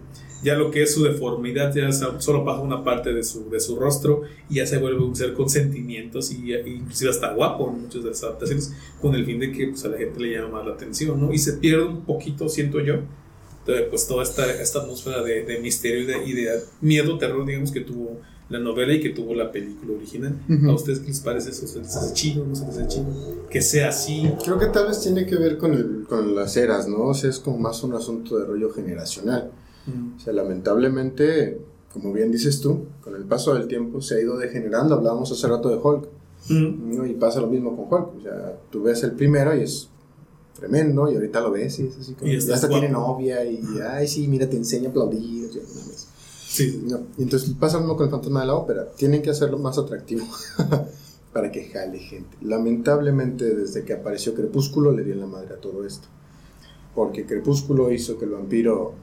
ya 0.42 0.54
lo 0.54 0.70
que 0.70 0.84
es 0.84 0.94
su 0.94 1.04
deformidad, 1.04 1.74
ya 1.74 1.92
solo 1.92 2.42
pasa 2.42 2.62
una 2.62 2.82
parte 2.82 3.12
de 3.12 3.22
su, 3.22 3.50
de 3.50 3.60
su 3.60 3.76
rostro 3.76 4.22
y 4.48 4.54
ya 4.54 4.66
se 4.66 4.78
vuelve 4.78 5.04
un 5.04 5.14
ser 5.14 5.34
con 5.34 5.50
sentimientos 5.50 6.32
y 6.32 6.54
y 6.54 6.76
inclusive 6.76 7.10
hasta 7.10 7.34
guapo 7.34 7.70
en 7.70 7.82
muchas 7.82 8.02
de 8.02 8.08
las 8.08 8.24
adaptaciones, 8.24 8.74
con 9.02 9.14
el 9.14 9.26
fin 9.26 9.40
de 9.40 9.52
que 9.52 9.66
pues, 9.66 9.84
a 9.84 9.88
la 9.88 9.98
gente 9.98 10.18
le 10.20 10.32
llame 10.32 10.48
más 10.48 10.64
la 10.64 10.72
atención, 10.72 11.20
¿no? 11.20 11.34
Y 11.34 11.38
se 11.38 11.52
pierde 11.58 11.84
un 11.84 12.06
poquito, 12.06 12.48
siento 12.48 12.80
yo, 12.80 13.02
de, 13.66 13.82
pues 13.82 14.06
toda 14.06 14.22
esta, 14.22 14.50
esta 14.60 14.80
atmósfera 14.80 15.22
de, 15.22 15.44
de 15.44 15.58
misterio 15.58 16.00
y 16.02 16.06
de, 16.06 16.24
y 16.26 16.32
de 16.32 16.60
miedo, 16.80 17.18
terror, 17.18 17.44
digamos, 17.46 17.72
que 17.72 17.80
tuvo 17.80 18.18
la 18.48 18.60
novela 18.60 18.92
y 18.94 19.00
que 19.00 19.10
tuvo 19.10 19.34
la 19.34 19.50
película 19.50 19.94
original. 19.94 20.38
¿A 20.68 20.72
ustedes 20.72 21.00
qué 21.00 21.08
les 21.08 21.20
parece 21.20 21.50
eso? 21.50 21.66
¿Se 21.66 21.80
les 21.80 21.96
hace 21.96 22.14
chido? 22.14 22.44
¿No 22.46 22.54
se 22.54 22.64
les 22.66 22.76
hace 22.78 22.86
chido? 22.88 23.06
Que 23.50 23.60
sea 23.60 23.88
así. 23.88 24.30
Creo 24.44 24.58
que 24.58 24.66
tal 24.66 24.86
vez 24.86 25.00
tiene 25.00 25.26
que 25.26 25.34
ver 25.34 25.58
con, 25.58 25.74
el, 25.74 26.04
con 26.08 26.36
las 26.36 26.56
eras, 26.56 26.86
¿no? 26.86 26.98
O 27.06 27.14
sea, 27.14 27.28
es 27.30 27.40
como 27.40 27.58
más 27.58 27.82
un 27.82 27.94
asunto 27.94 28.38
de 28.38 28.44
rollo 28.46 28.70
generacional. 28.72 29.50
O 30.16 30.20
sea, 30.20 30.32
lamentablemente, 30.32 31.58
como 31.92 32.12
bien 32.12 32.30
dices 32.30 32.60
tú, 32.60 32.86
con 33.00 33.14
el 33.16 33.24
paso 33.24 33.54
del 33.54 33.66
tiempo 33.66 34.00
se 34.00 34.16
ha 34.16 34.20
ido 34.20 34.36
degenerando. 34.36 34.94
Hablábamos 34.94 35.30
hace 35.32 35.46
rato 35.48 35.68
de 35.68 35.76
Hulk, 35.76 36.08
Mm. 36.48 36.96
¿no? 36.96 37.06
Y 37.06 37.14
pasa 37.14 37.40
lo 37.40 37.48
mismo 37.48 37.74
con 37.76 37.86
Hulk. 37.92 38.18
O 38.18 38.22
sea, 38.22 38.56
tú 38.70 38.84
ves 38.84 39.02
el 39.02 39.12
primero 39.12 39.56
y 39.56 39.62
es 39.62 39.88
tremendo, 40.56 41.10
y 41.10 41.14
ahorita 41.14 41.40
lo 41.40 41.50
ves 41.50 41.78
y 41.78 41.86
es 41.86 41.96
así 41.98 42.14
como. 42.14 42.30
Y 42.30 42.36
hasta 42.36 42.68
tiene 42.68 42.88
novia 42.88 43.44
y, 43.44 43.60
ay, 43.88 44.08
sí, 44.08 44.26
mira, 44.26 44.48
te 44.48 44.56
enseña 44.56 44.88
a 44.88 44.90
aplaudir. 44.90 45.50
no. 45.54 46.16
Sí. 46.48 46.82
No, 46.86 47.00
y 47.18 47.22
entonces 47.24 47.50
pasa 47.60 47.74
lo 47.74 47.80
mismo 47.82 47.96
con 47.96 48.06
el 48.06 48.10
fantasma 48.10 48.40
de 48.40 48.46
la 48.46 48.54
ópera. 48.54 48.86
Tienen 48.96 49.20
que 49.20 49.28
hacerlo 49.28 49.58
más 49.58 49.76
atractivo 49.76 50.24
para 51.32 51.52
que 51.52 51.66
jale 51.66 51.98
gente. 51.98 52.34
Lamentablemente, 52.40 53.54
desde 53.54 53.84
que 53.84 53.92
apareció 53.92 54.32
Crepúsculo, 54.34 54.90
le 54.92 55.04
dio 55.04 55.12
en 55.12 55.20
la 55.20 55.26
madre 55.26 55.54
a 55.54 55.60
todo 55.60 55.84
esto. 55.84 56.08
Porque 56.94 57.26
Crepúsculo 57.26 57.92
hizo 57.92 58.18
que 58.18 58.24
el 58.24 58.30
vampiro 58.30 58.94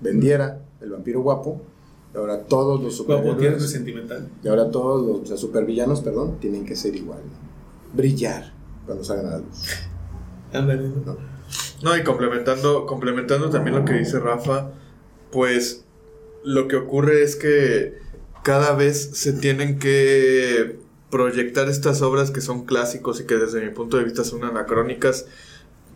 vendiera, 0.00 0.64
el 0.80 0.90
vampiro 0.90 1.22
guapo, 1.22 1.60
y 2.14 2.18
ahora 2.18 2.44
todos 2.44 2.80
los 2.80 2.94
superhéroes, 2.94 3.68
sentimental. 3.68 4.30
y 4.44 4.46
ahora 4.46 4.70
todos 4.70 5.04
los 5.04 5.20
o 5.22 5.26
sea, 5.26 5.36
supervillanos, 5.36 6.02
perdón, 6.02 6.38
tienen 6.38 6.64
que 6.64 6.76
ser 6.76 6.94
igual. 6.94 7.18
¿no? 7.18 7.96
Brillar 7.96 8.52
cuando 8.84 9.02
salgan 9.02 9.26
a 9.26 9.30
la 9.30 9.38
luz. 9.38 9.66
Ándale, 10.52 10.88
¿no? 10.88 11.02
¿no? 11.04 11.36
No, 11.82 11.96
y 11.96 12.02
complementando, 12.02 12.86
complementando 12.86 13.50
también 13.50 13.76
lo 13.76 13.84
que 13.84 13.94
dice 13.94 14.18
Rafa, 14.18 14.70
pues 15.30 15.84
lo 16.42 16.68
que 16.68 16.76
ocurre 16.76 17.22
es 17.22 17.36
que 17.36 17.98
cada 18.42 18.74
vez 18.74 19.10
se 19.14 19.32
tienen 19.32 19.78
que 19.78 20.78
proyectar 21.10 21.68
estas 21.68 22.02
obras 22.02 22.30
que 22.30 22.40
son 22.40 22.64
clásicos 22.64 23.20
y 23.20 23.26
que 23.26 23.36
desde 23.36 23.60
mi 23.60 23.70
punto 23.70 23.96
de 23.96 24.04
vista 24.04 24.24
son 24.24 24.44
anacrónicas 24.44 25.26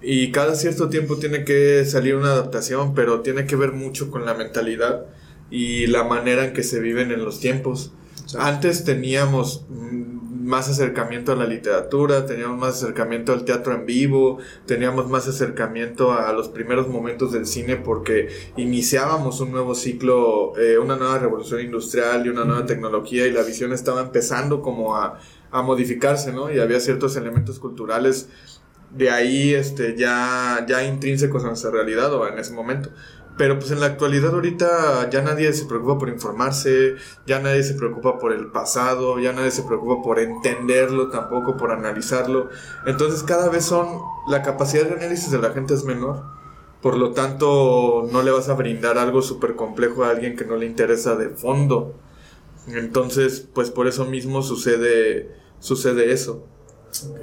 y 0.03 0.33
cada 0.33 0.55
cierto 0.55 0.89
tiempo 0.89 1.17
tiene 1.17 1.45
que 1.45 1.85
salir 1.85 2.15
una 2.15 2.33
adaptación, 2.33 2.95
pero 2.95 3.21
tiene 3.21 3.47
que 3.47 3.57
ver 3.57 3.73
mucho 3.73 4.11
con 4.11 4.25
la 4.25 4.35
mentalidad 4.35 5.07
y 5.51 5.87
la 5.89 6.05
manera 6.05 6.45
en 6.45 6.53
que 6.53 6.63
se 6.63 6.81
viven 6.81 7.11
en 7.13 7.25
los 7.25 7.41
tiempos. 7.41 7.93
Antes 8.39 8.85
teníamos 8.85 9.67
mm, 9.69 10.20
más 10.51 10.69
acercamiento 10.69 11.33
a 11.33 11.37
la 11.37 11.47
literatura, 11.47 12.27
teníamos 12.27 12.59
más 12.59 12.75
acercamiento 12.83 13.33
al 13.33 13.45
teatro 13.45 13.73
en 13.73 13.87
vivo, 13.87 14.39
teníamos 14.67 15.09
más 15.09 15.27
acercamiento 15.29 16.13
a 16.13 16.33
los 16.33 16.49
primeros 16.49 16.89
momentos 16.89 17.33
del 17.33 17.47
cine 17.47 17.77
porque 17.77 18.29
iniciábamos 18.57 19.41
un 19.41 19.53
nuevo 19.53 19.75
ciclo, 19.75 20.53
eh, 20.59 20.77
una 20.79 20.97
nueva 20.97 21.19
revolución 21.19 21.63
industrial 21.63 22.27
y 22.27 22.29
una 22.29 22.45
nueva 22.45 22.67
tecnología 22.67 23.27
y 23.27 23.33
la 23.33 23.43
visión 23.43 23.73
estaba 23.73 24.03
empezando 24.03 24.61
como 24.61 24.97
a, 24.97 25.19
a 25.51 25.63
modificarse, 25.63 26.33
¿no? 26.33 26.53
Y 26.53 26.59
había 26.59 26.81
ciertos 26.81 27.17
elementos 27.17 27.59
culturales 27.59 28.29
de 28.91 29.11
ahí 29.11 29.55
este, 29.55 29.97
ya, 29.97 30.65
ya 30.69 30.83
intrínsecos 30.85 31.45
a 31.45 31.49
nuestra 31.49 31.71
realidad 31.71 32.13
o 32.13 32.27
en 32.27 32.39
ese 32.39 32.53
momento. 32.53 32.91
Pero 33.41 33.59
pues 33.59 33.71
en 33.71 33.81
la 33.81 33.87
actualidad 33.87 34.35
ahorita 34.35 35.09
ya 35.09 35.23
nadie 35.23 35.51
se 35.55 35.65
preocupa 35.65 35.97
por 35.97 36.11
informarse, 36.11 36.97
ya 37.27 37.41
nadie 37.41 37.63
se 37.63 37.73
preocupa 37.73 38.19
por 38.19 38.35
el 38.35 38.49
pasado, 38.49 39.19
ya 39.19 39.33
nadie 39.33 39.51
se 39.51 39.63
preocupa 39.63 40.03
por 40.03 40.19
entenderlo 40.19 41.09
tampoco, 41.09 41.57
por 41.57 41.71
analizarlo. 41.71 42.51
Entonces 42.85 43.23
cada 43.23 43.49
vez 43.49 43.65
son, 43.65 43.99
la 44.29 44.43
capacidad 44.43 44.85
de 44.85 44.93
análisis 44.93 45.31
de 45.31 45.39
la 45.39 45.53
gente 45.53 45.73
es 45.73 45.85
menor. 45.85 46.23
Por 46.83 46.99
lo 46.99 47.13
tanto, 47.13 48.07
no 48.13 48.23
le 48.23 48.31
vas 48.31 48.51
a 48.51 48.55
brindar 48.57 48.99
algo 48.99 49.23
súper 49.23 49.57
complejo 49.57 50.05
a 50.05 50.11
alguien 50.11 50.37
que 50.37 50.45
no 50.45 50.57
le 50.57 50.67
interesa 50.67 51.17
de 51.17 51.31
fondo. 51.31 51.95
Entonces, 52.67 53.49
pues 53.55 53.71
por 53.71 53.89
eso 53.89 54.05
mismo 54.05 54.43
sucede, 54.43 55.35
sucede 55.61 56.13
eso. 56.13 56.47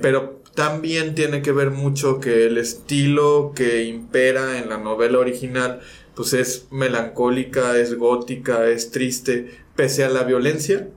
Pero 0.02 0.42
también 0.56 1.14
tiene 1.14 1.44
que 1.44 1.52
ver 1.52 1.70
mucho 1.70 2.20
que 2.20 2.48
el 2.48 2.58
estilo 2.58 3.52
que 3.54 3.84
impera 3.84 4.58
en 4.58 4.70
la 4.70 4.80
novela 4.80 5.20
original 5.20 5.82
pues 6.18 6.34
es 6.34 6.68
melancólica, 6.72 7.78
es 7.78 7.96
gótica, 7.96 8.68
es 8.68 8.90
triste, 8.90 9.52
pese 9.76 10.04
a 10.04 10.10
la 10.10 10.24
violencia. 10.24 10.90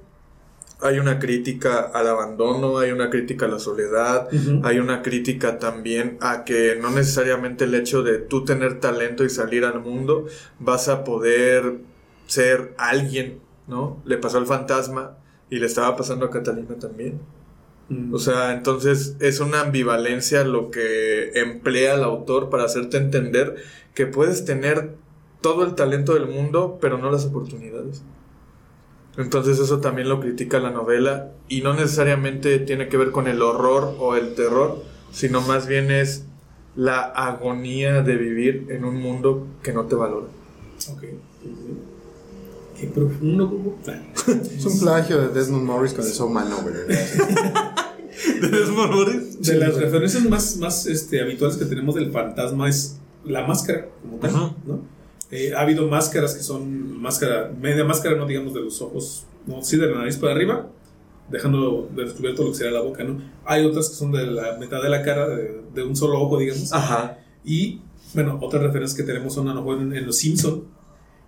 Hay 0.81 0.99
una 0.99 1.19
crítica 1.19 1.81
al 1.81 2.09
abandono, 2.09 2.79
hay 2.79 2.91
una 2.91 3.11
crítica 3.11 3.45
a 3.45 3.51
la 3.51 3.59
soledad, 3.59 4.29
hay 4.63 4.79
una 4.79 5.03
crítica 5.03 5.59
también 5.59 6.17
a 6.23 6.45
que 6.45 6.79
no 6.81 6.89
necesariamente 6.89 7.65
el 7.65 7.75
hecho 7.75 8.03
de 8.03 8.17
tú 8.17 8.47
tener 8.47 8.81
talento 8.81 9.23
y 9.23 9.29
salir 9.29 9.67
al 9.67 9.81
mundo 9.81 10.25
vas 10.59 10.89
a 10.89 11.05
poder 11.05 11.81
ser 12.27 12.73
alguien, 12.79 13.41
¿no? 13.69 14.03
Le 14.07 14.17
pasó 14.17 14.39
al 14.39 14.47
fantasma 14.47 15.19
y 15.51 15.59
le 15.59 15.67
estaba 15.67 15.97
pasando 15.97 16.25
a 16.25 16.31
Catalina 16.31 16.77
también. 16.81 17.21
O 18.11 18.19
sea, 18.19 18.53
entonces 18.53 19.17
es 19.21 19.41
una 19.41 19.61
ambivalencia 19.61 20.45
lo 20.45 20.71
que 20.71 21.33
emplea 21.35 21.95
el 21.95 22.05
autor 22.05 22.49
para 22.49 22.65
hacerte 22.65 22.97
entender 22.97 23.57
que 23.95 24.07
puedes 24.07 24.45
tener 24.45 24.95
todo 25.41 25.65
el 25.65 25.75
talento 25.75 26.15
del 26.15 26.27
mundo, 26.27 26.79
pero 26.81 26.99
no 26.99 27.11
las 27.11 27.27
oportunidades. 27.27 28.03
Entonces 29.17 29.59
eso 29.59 29.81
también 29.81 30.09
lo 30.09 30.21
critica 30.21 30.61
la 30.61 30.71
novela 30.71 31.33
y 31.49 31.63
no 31.63 31.75
necesariamente 31.75 32.59
tiene 32.61 32.89
que 32.89 32.97
ver 32.97 33.11
con 33.11 33.27
el 33.27 33.43
horror 33.43 33.97
o 33.99 34.17
el 34.17 34.35
terror, 34.35 34.83
sino 35.13 35.41
más 35.41 35.67
bien 35.67 35.91
es 35.91 36.25
la 36.77 37.01
agonía 37.01 38.03
de 38.03 38.17
vivir 38.17 38.67
en 38.71 38.85
un 38.85 38.97
mundo 39.01 39.47
que 39.63 39.73
no 39.73 39.85
te 39.87 39.97
valora. 39.97 40.29
Ok. 40.91 41.03
Qué 42.79 42.87
profundo. 42.87 43.77
es 44.57 44.65
un 44.65 44.81
plagio 44.81 45.21
de 45.21 45.29
Desmond 45.29 45.65
Morris 45.65 45.93
con 45.93 46.05
el 46.05 46.13
Soul 46.13 46.33
Manover. 46.33 46.87
¿De 46.87 48.49
Desmond 48.49 48.93
Morris? 48.93 49.43
De 49.43 49.57
las 49.57 49.75
referencias 49.75 50.25
más, 50.25 50.57
más 50.57 50.87
este, 50.87 51.21
habituales 51.21 51.59
que 51.59 51.67
tenemos 51.67 51.95
del 51.97 52.11
fantasma 52.11 52.69
es 52.69 52.97
la 53.25 53.47
máscara, 53.47 53.89
como 54.03 54.17
tal, 54.17 54.33
¿no? 54.33 55.00
Eh, 55.31 55.53
ha 55.55 55.61
habido 55.61 55.87
máscaras 55.87 56.35
que 56.35 56.43
son 56.43 57.01
máscara, 57.01 57.53
media 57.61 57.85
máscara, 57.85 58.17
no 58.17 58.27
digamos 58.27 58.53
de 58.53 58.61
los 58.61 58.83
ojos, 58.83 59.27
no, 59.47 59.63
sí 59.63 59.77
de 59.77 59.87
la 59.87 59.99
nariz 59.99 60.17
para 60.17 60.33
arriba, 60.33 60.69
dejando 61.29 61.89
descubierto 61.95 62.43
lo 62.43 62.51
que 62.51 62.57
sería 62.57 62.73
la 62.73 62.81
boca, 62.81 63.05
¿no? 63.05 63.23
Hay 63.45 63.65
otras 63.65 63.91
que 63.91 63.95
son 63.95 64.11
de 64.11 64.27
la 64.27 64.59
mitad 64.59 64.83
de 64.83 64.89
la 64.89 65.03
cara, 65.03 65.29
de, 65.29 65.83
un 65.85 65.95
solo 65.95 66.21
ojo, 66.21 66.37
digamos. 66.37 66.73
Ajá. 66.73 67.19
Y, 67.45 67.81
bueno, 68.13 68.39
otras 68.43 68.63
referencias 68.63 68.97
que 68.97 69.05
tenemos 69.05 69.33
son 69.33 69.49
a 69.49 69.55
lo 69.55 69.63
mejor 69.63 69.81
en, 69.81 70.05
Los 70.05 70.17
Simpson 70.17 70.65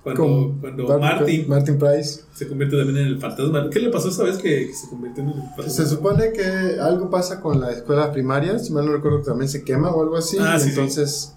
cuando, 0.02 0.56
cuando 0.60 0.98
Martin, 0.98 1.48
Martin 1.48 1.78
Price 1.78 2.22
se 2.34 2.48
convierte 2.48 2.76
también 2.76 2.98
en 2.98 3.06
el 3.06 3.20
fantasma. 3.20 3.70
¿Qué 3.70 3.78
le 3.78 3.88
pasó 3.88 4.08
esa 4.08 4.24
vez 4.24 4.38
que, 4.38 4.74
se 4.74 4.88
convirtió 4.88 5.22
en 5.22 5.28
el 5.28 5.34
fantasma? 5.36 5.70
Se 5.70 5.86
supone 5.86 6.32
que 6.32 6.80
algo 6.80 7.08
pasa 7.08 7.40
con 7.40 7.60
la 7.60 7.70
escuela 7.70 8.10
primaria, 8.10 8.58
si 8.58 8.72
mal 8.72 8.84
no 8.84 8.92
recuerdo, 8.92 9.18
que 9.18 9.26
también 9.26 9.48
se 9.48 9.62
quema 9.62 9.90
o 9.92 10.02
algo 10.02 10.16
así. 10.16 10.38
Ah, 10.40 10.58
sí, 10.58 10.70
entonces, 10.70 11.36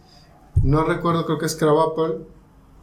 no 0.63 0.83
recuerdo, 0.83 1.27
creo 1.27 1.37
que 1.37 1.45
es 1.45 1.55
Crabapple 1.55 2.25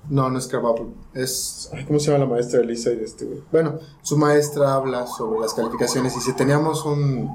no, 0.09 0.30
no 0.30 0.38
es 0.38 0.49
Crabapple. 0.49 0.87
Es. 1.14 1.71
¿Cómo 1.87 1.99
se 1.99 2.11
llama 2.11 2.25
la 2.25 2.30
maestra 2.30 2.61
de 2.61 2.66
Lisa 2.66 2.90
y 2.90 2.97
de 2.97 3.04
este 3.04 3.25
güey? 3.25 3.42
Bueno, 3.52 3.78
su 4.02 4.16
maestra 4.16 4.75
habla 4.75 5.06
sobre 5.06 5.40
las 5.40 5.54
calificaciones 5.54 6.16
y 6.16 6.21
si 6.21 6.32
teníamos 6.32 6.85
un 6.85 7.30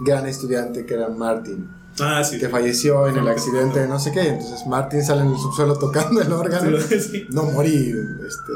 gran 0.00 0.26
estudiante 0.26 0.84
que 0.84 0.94
era 0.94 1.08
Martin. 1.08 1.68
Ah, 2.00 2.22
sí. 2.24 2.38
Que 2.38 2.48
falleció 2.48 3.06
en 3.06 3.16
el 3.16 3.28
accidente 3.28 3.80
de 3.80 3.88
no 3.88 3.98
sé 3.98 4.12
qué. 4.12 4.28
Entonces 4.28 4.66
Martin 4.66 5.04
sale 5.04 5.22
en 5.22 5.28
el 5.28 5.38
subsuelo 5.38 5.78
tocando 5.78 6.20
el 6.20 6.32
órgano. 6.32 6.78
No 7.30 7.44
morir. 7.44 7.96
Este, 8.26 8.52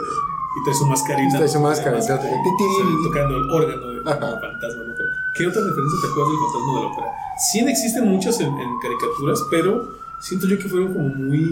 y 0.56 0.64
trae 0.64 0.75
su 0.75 0.87
mascarita. 0.87 1.37
Trae 1.37 1.49
su 1.49 1.61
máscara. 1.61 1.99
tocando 2.00 3.37
el 3.37 3.50
órgano 3.50 3.88
del 3.88 4.04
fantasma. 4.04 4.84
¿no? 4.84 4.94
¿Qué 5.34 5.46
otra 5.46 5.62
referencia 5.62 5.99
te 6.00 6.08
acuerdas 6.11 6.32
del 6.32 6.40
fantasma 6.40 6.75
de 6.75 6.80
la 6.80 6.87
ópera? 6.92 7.06
Sí 7.38 7.58
existen 7.61 8.08
muchas 8.08 8.40
en 8.40 8.54
caricaturas, 8.80 9.40
pero 9.50 10.03
siento 10.21 10.47
yo 10.47 10.59
que 10.59 10.68
fueron 10.68 10.92
como 10.92 11.09
muy, 11.09 11.44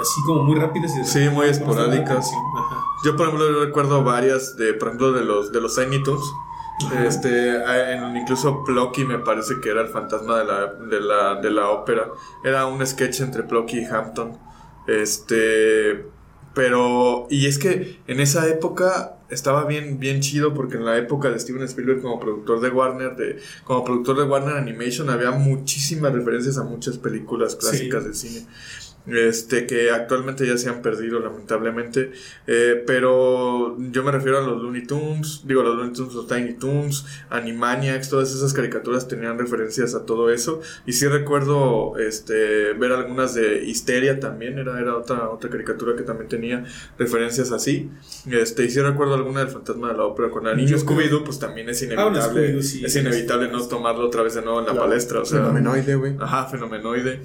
así 0.00 0.20
como 0.26 0.42
muy 0.44 0.58
rápidas 0.58 0.96
y 0.96 1.04
Sí, 1.04 1.28
muy 1.28 1.46
esporádicas. 1.46 2.30
Yo, 3.04 3.16
por 3.16 3.26
ejemplo, 3.26 3.64
recuerdo 3.64 4.02
varias, 4.04 4.56
de, 4.56 4.74
por 4.74 4.88
ejemplo, 4.88 5.12
de 5.12 5.24
los, 5.24 5.52
de 5.52 5.60
los 5.60 5.78
Este, 7.06 7.56
incluso 8.14 8.62
Plucky 8.64 9.04
me 9.04 9.18
parece 9.18 9.60
que 9.62 9.70
era 9.70 9.80
el 9.80 9.88
fantasma 9.88 10.38
de 10.38 10.44
la, 10.44 10.66
de 10.66 11.00
la, 11.00 11.34
de 11.36 11.50
la 11.50 11.70
ópera. 11.70 12.08
Era 12.44 12.66
un 12.66 12.84
sketch 12.86 13.20
entre 13.20 13.42
Plucky 13.42 13.80
y 13.80 13.84
Hampton. 13.84 14.36
Este, 14.86 16.06
pero, 16.54 17.26
y 17.30 17.46
es 17.46 17.58
que 17.58 18.00
en 18.06 18.20
esa 18.20 18.46
época 18.46 19.15
estaba 19.28 19.64
bien, 19.64 19.98
bien 19.98 20.20
chido 20.20 20.54
porque 20.54 20.76
en 20.76 20.84
la 20.84 20.96
época 20.98 21.30
de 21.30 21.38
Steven 21.38 21.62
Spielberg 21.64 22.02
como 22.02 22.20
productor 22.20 22.60
de 22.60 22.70
Warner, 22.70 23.16
de, 23.16 23.38
como 23.64 23.84
productor 23.84 24.18
de 24.18 24.24
Warner 24.24 24.56
Animation, 24.56 25.10
había 25.10 25.30
muchísimas 25.32 26.12
referencias 26.12 26.58
a 26.58 26.64
muchas 26.64 26.98
películas 26.98 27.56
clásicas 27.56 28.04
de 28.04 28.14
cine 28.14 28.46
este, 29.06 29.66
que 29.66 29.90
actualmente 29.90 30.46
ya 30.46 30.58
se 30.58 30.68
han 30.68 30.82
perdido 30.82 31.20
lamentablemente, 31.20 32.12
eh, 32.46 32.82
pero 32.86 33.76
yo 33.78 34.02
me 34.02 34.12
refiero 34.12 34.38
a 34.38 34.40
los 34.42 34.62
Looney 34.62 34.86
Tunes, 34.86 35.42
digo 35.44 35.62
los 35.62 35.76
Looney 35.76 35.92
Tunes, 35.92 36.14
los 36.14 36.26
Tiny 36.26 36.54
Toons, 36.54 37.06
Animaniacs, 37.30 38.10
todas 38.10 38.34
esas 38.34 38.52
caricaturas 38.52 39.08
tenían 39.08 39.38
referencias 39.38 39.94
a 39.94 40.04
todo 40.04 40.30
eso, 40.30 40.60
y 40.86 40.92
sí 40.92 41.06
recuerdo 41.06 41.98
este, 41.98 42.72
ver 42.74 42.92
algunas 42.92 43.34
de 43.34 43.64
Histeria 43.64 44.20
también, 44.20 44.58
era, 44.58 44.80
era 44.80 44.96
otra, 44.96 45.30
otra 45.30 45.50
caricatura 45.50 45.96
que 45.96 46.02
también 46.02 46.28
tenía 46.28 46.64
referencias 46.98 47.52
así, 47.52 47.90
este, 48.30 48.64
y 48.64 48.70
sí 48.70 48.80
recuerdo 48.80 49.14
alguna 49.14 49.40
del 49.40 49.48
Fantasma 49.48 49.88
de 49.88 49.98
la 49.98 50.04
Ópera 50.04 50.30
con 50.30 50.46
el 50.46 50.56
niño 50.56 50.76
Scooby-Doo, 50.76 51.24
pues 51.24 51.38
también 51.38 51.68
es 51.68 51.82
ah, 51.82 51.84
inevitable, 51.86 52.58
es 52.58 52.96
inevitable 52.96 53.48
no 53.48 53.66
tomarlo 53.66 54.06
otra 54.06 54.22
vez 54.22 54.34
de 54.34 54.42
nuevo 54.42 54.60
en 54.60 54.66
la 54.66 54.74
palestra, 54.74 55.20
o 55.20 55.24
sea, 55.24 55.40
fenomenoide, 55.40 55.94
güey. 55.94 56.16
Ajá, 56.18 56.46
fenomenoide. 56.46 57.20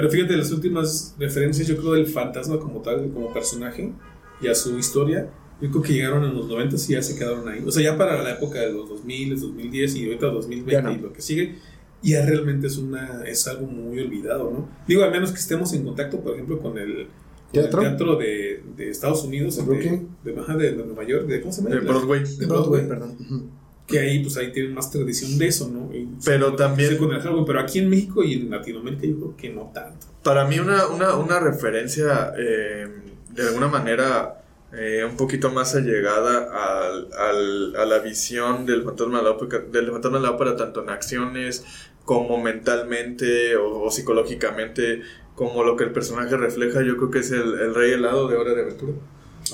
Pero 0.00 0.10
fíjate, 0.10 0.34
las 0.34 0.50
últimas 0.50 1.14
referencias, 1.18 1.68
yo 1.68 1.76
creo, 1.76 1.92
del 1.92 2.06
fantasma 2.06 2.58
como 2.58 2.80
tal, 2.80 3.10
como 3.12 3.30
personaje 3.34 3.92
y 4.40 4.48
a 4.48 4.54
su 4.54 4.78
historia, 4.78 5.28
yo 5.60 5.68
creo 5.68 5.82
que 5.82 5.92
llegaron 5.92 6.24
en 6.24 6.34
los 6.34 6.48
90 6.48 6.74
y 6.74 6.92
ya 6.92 7.02
se 7.02 7.18
quedaron 7.18 7.46
ahí. 7.46 7.62
O 7.66 7.70
sea, 7.70 7.82
ya 7.82 7.98
para 7.98 8.22
la 8.22 8.30
época 8.30 8.60
de 8.60 8.72
los 8.72 8.88
2000, 8.88 9.38
2010 9.38 9.96
y 9.96 10.04
ahorita 10.06 10.26
2020 10.28 10.92
y 10.92 10.98
lo 11.02 11.12
que 11.12 11.20
sigue, 11.20 11.56
ya 12.02 12.24
realmente 12.24 12.68
es, 12.68 12.78
una, 12.78 13.24
es 13.26 13.46
algo 13.46 13.66
muy 13.66 14.00
olvidado, 14.00 14.50
¿no? 14.50 14.70
Digo, 14.88 15.02
al 15.02 15.10
menos 15.10 15.32
que 15.32 15.38
estemos 15.38 15.70
en 15.74 15.84
contacto, 15.84 16.18
por 16.20 16.32
ejemplo, 16.32 16.62
con 16.62 16.78
el, 16.78 17.08
¿Teatro? 17.52 17.80
teatro 17.80 18.16
de, 18.16 18.62
de, 18.74 18.88
Estados 18.88 19.22
Unidos, 19.22 19.58
de, 19.58 19.64
Brooklyn? 19.64 20.08
De, 20.24 20.32
de, 20.32 20.82
Nueva 20.82 21.04
York, 21.04 21.26
de, 21.26 21.42
¿cómo 21.42 21.52
se 21.52 21.60
llama? 21.60 21.74
De 21.74 21.80
Broadway. 21.82 22.24
De 22.38 22.46
Broadway, 22.46 22.88
perdón 22.88 23.59
que 23.90 23.98
ahí 23.98 24.20
pues 24.20 24.36
ahí 24.36 24.52
tienen 24.52 24.74
más 24.74 24.90
tradición 24.90 25.36
de 25.36 25.46
eso, 25.48 25.68
¿no? 25.68 25.90
pero 26.24 26.54
también... 26.54 26.98
pero 27.46 27.60
aquí 27.60 27.80
en 27.80 27.90
México 27.90 28.22
y 28.22 28.34
en 28.34 28.50
Latinoamérica 28.50 29.06
yo 29.06 29.16
creo 29.16 29.36
que 29.36 29.50
no 29.50 29.70
tanto. 29.74 30.06
Para 30.22 30.44
mí 30.44 30.58
una, 30.58 30.86
una, 30.86 31.16
una 31.16 31.40
referencia 31.40 32.32
eh, 32.38 32.88
de 33.30 33.42
alguna 33.42 33.68
manera 33.68 34.42
eh, 34.72 35.04
un 35.04 35.16
poquito 35.16 35.50
más 35.50 35.74
allegada 35.74 36.86
al, 36.88 37.08
al, 37.12 37.76
a 37.76 37.84
la 37.84 37.98
visión 37.98 38.66
del 38.66 38.84
fantasma 38.84 39.18
de 39.18 39.24
la 39.24 39.30
ópera, 39.30 39.64
del 39.70 39.90
fantasma 39.90 40.18
de 40.18 40.24
la 40.24 40.30
ópera 40.30 40.56
tanto 40.56 40.82
en 40.82 40.90
acciones 40.90 41.64
como 42.04 42.40
mentalmente 42.40 43.56
o, 43.56 43.90
psicológicamente 43.90 45.02
como 45.34 45.64
lo 45.64 45.76
que 45.76 45.84
el 45.84 45.92
personaje 45.92 46.36
refleja 46.36 46.82
yo 46.82 46.96
creo 46.96 47.10
que 47.10 47.20
es 47.20 47.30
el, 47.30 47.58
el 47.60 47.74
rey 47.74 47.92
helado 47.92 48.28
de 48.28 48.36
Hora 48.36 48.54
de 48.54 48.62
Aventura. 48.62 48.92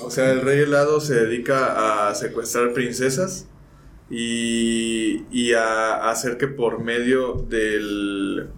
O 0.01 0.11
sea, 0.11 0.31
el 0.31 0.41
rey 0.41 0.59
helado 0.59 0.99
se 0.99 1.15
dedica 1.15 2.09
a 2.09 2.13
secuestrar 2.13 2.73
princesas 2.73 3.47
y, 4.09 5.53
a, 5.53 6.09
hacer 6.09 6.37
que 6.37 6.47
por 6.47 6.83
medio 6.83 7.33
del, 7.33 8.49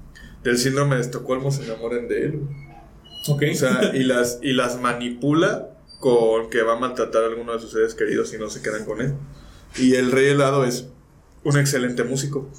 síndrome 0.58 0.96
de 0.96 1.02
Estocolmo 1.02 1.52
se 1.52 1.66
enamoren 1.66 2.08
de 2.08 2.26
él. 2.26 2.42
Okay. 3.28 3.52
O 3.52 3.56
sea, 3.56 3.92
y 3.94 4.04
las, 4.04 4.40
y 4.42 4.54
las 4.54 4.80
manipula 4.80 5.70
con 6.00 6.50
que 6.50 6.62
va 6.64 6.74
a 6.74 6.80
maltratar 6.80 7.24
a 7.24 7.28
alguno 7.28 7.54
de 7.54 7.60
sus 7.60 7.72
seres 7.72 7.94
queridos 7.94 8.34
y 8.34 8.38
no 8.38 8.50
se 8.50 8.62
quedan 8.62 8.86
con 8.86 9.02
él. 9.02 9.14
Y 9.78 9.96
el 9.96 10.12
rey 10.12 10.28
helado 10.28 10.64
es 10.66 10.88
un 11.44 11.58
excelente 11.58 12.04
músico. 12.04 12.50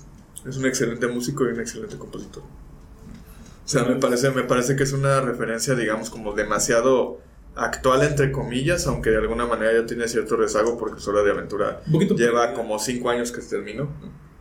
Es 0.46 0.56
un 0.56 0.66
excelente 0.66 1.06
músico 1.06 1.44
y 1.44 1.48
un 1.48 1.60
excelente 1.60 1.96
compositor. 1.96 2.42
O 2.42 3.68
sea, 3.72 3.84
me 3.84 3.96
parece, 3.96 4.30
me 4.30 4.42
parece 4.42 4.74
que 4.74 4.82
es 4.82 4.92
una 4.92 5.20
referencia, 5.20 5.74
digamos, 5.74 6.10
como 6.10 6.32
demasiado 6.32 7.20
actual, 7.56 8.02
entre 8.02 8.30
comillas, 8.32 8.86
aunque 8.86 9.10
de 9.10 9.18
alguna 9.18 9.46
manera 9.46 9.72
ya 9.72 9.86
tiene 9.86 10.08
cierto 10.08 10.36
rezago 10.36 10.78
porque 10.78 11.00
su 11.00 11.10
hora 11.10 11.22
de 11.22 11.32
aventura 11.32 11.82
lleva 12.16 12.52
como 12.54 12.78
cinco 12.78 13.10
años 13.10 13.32
que 13.32 13.42
se 13.42 13.56
terminó. 13.56 13.88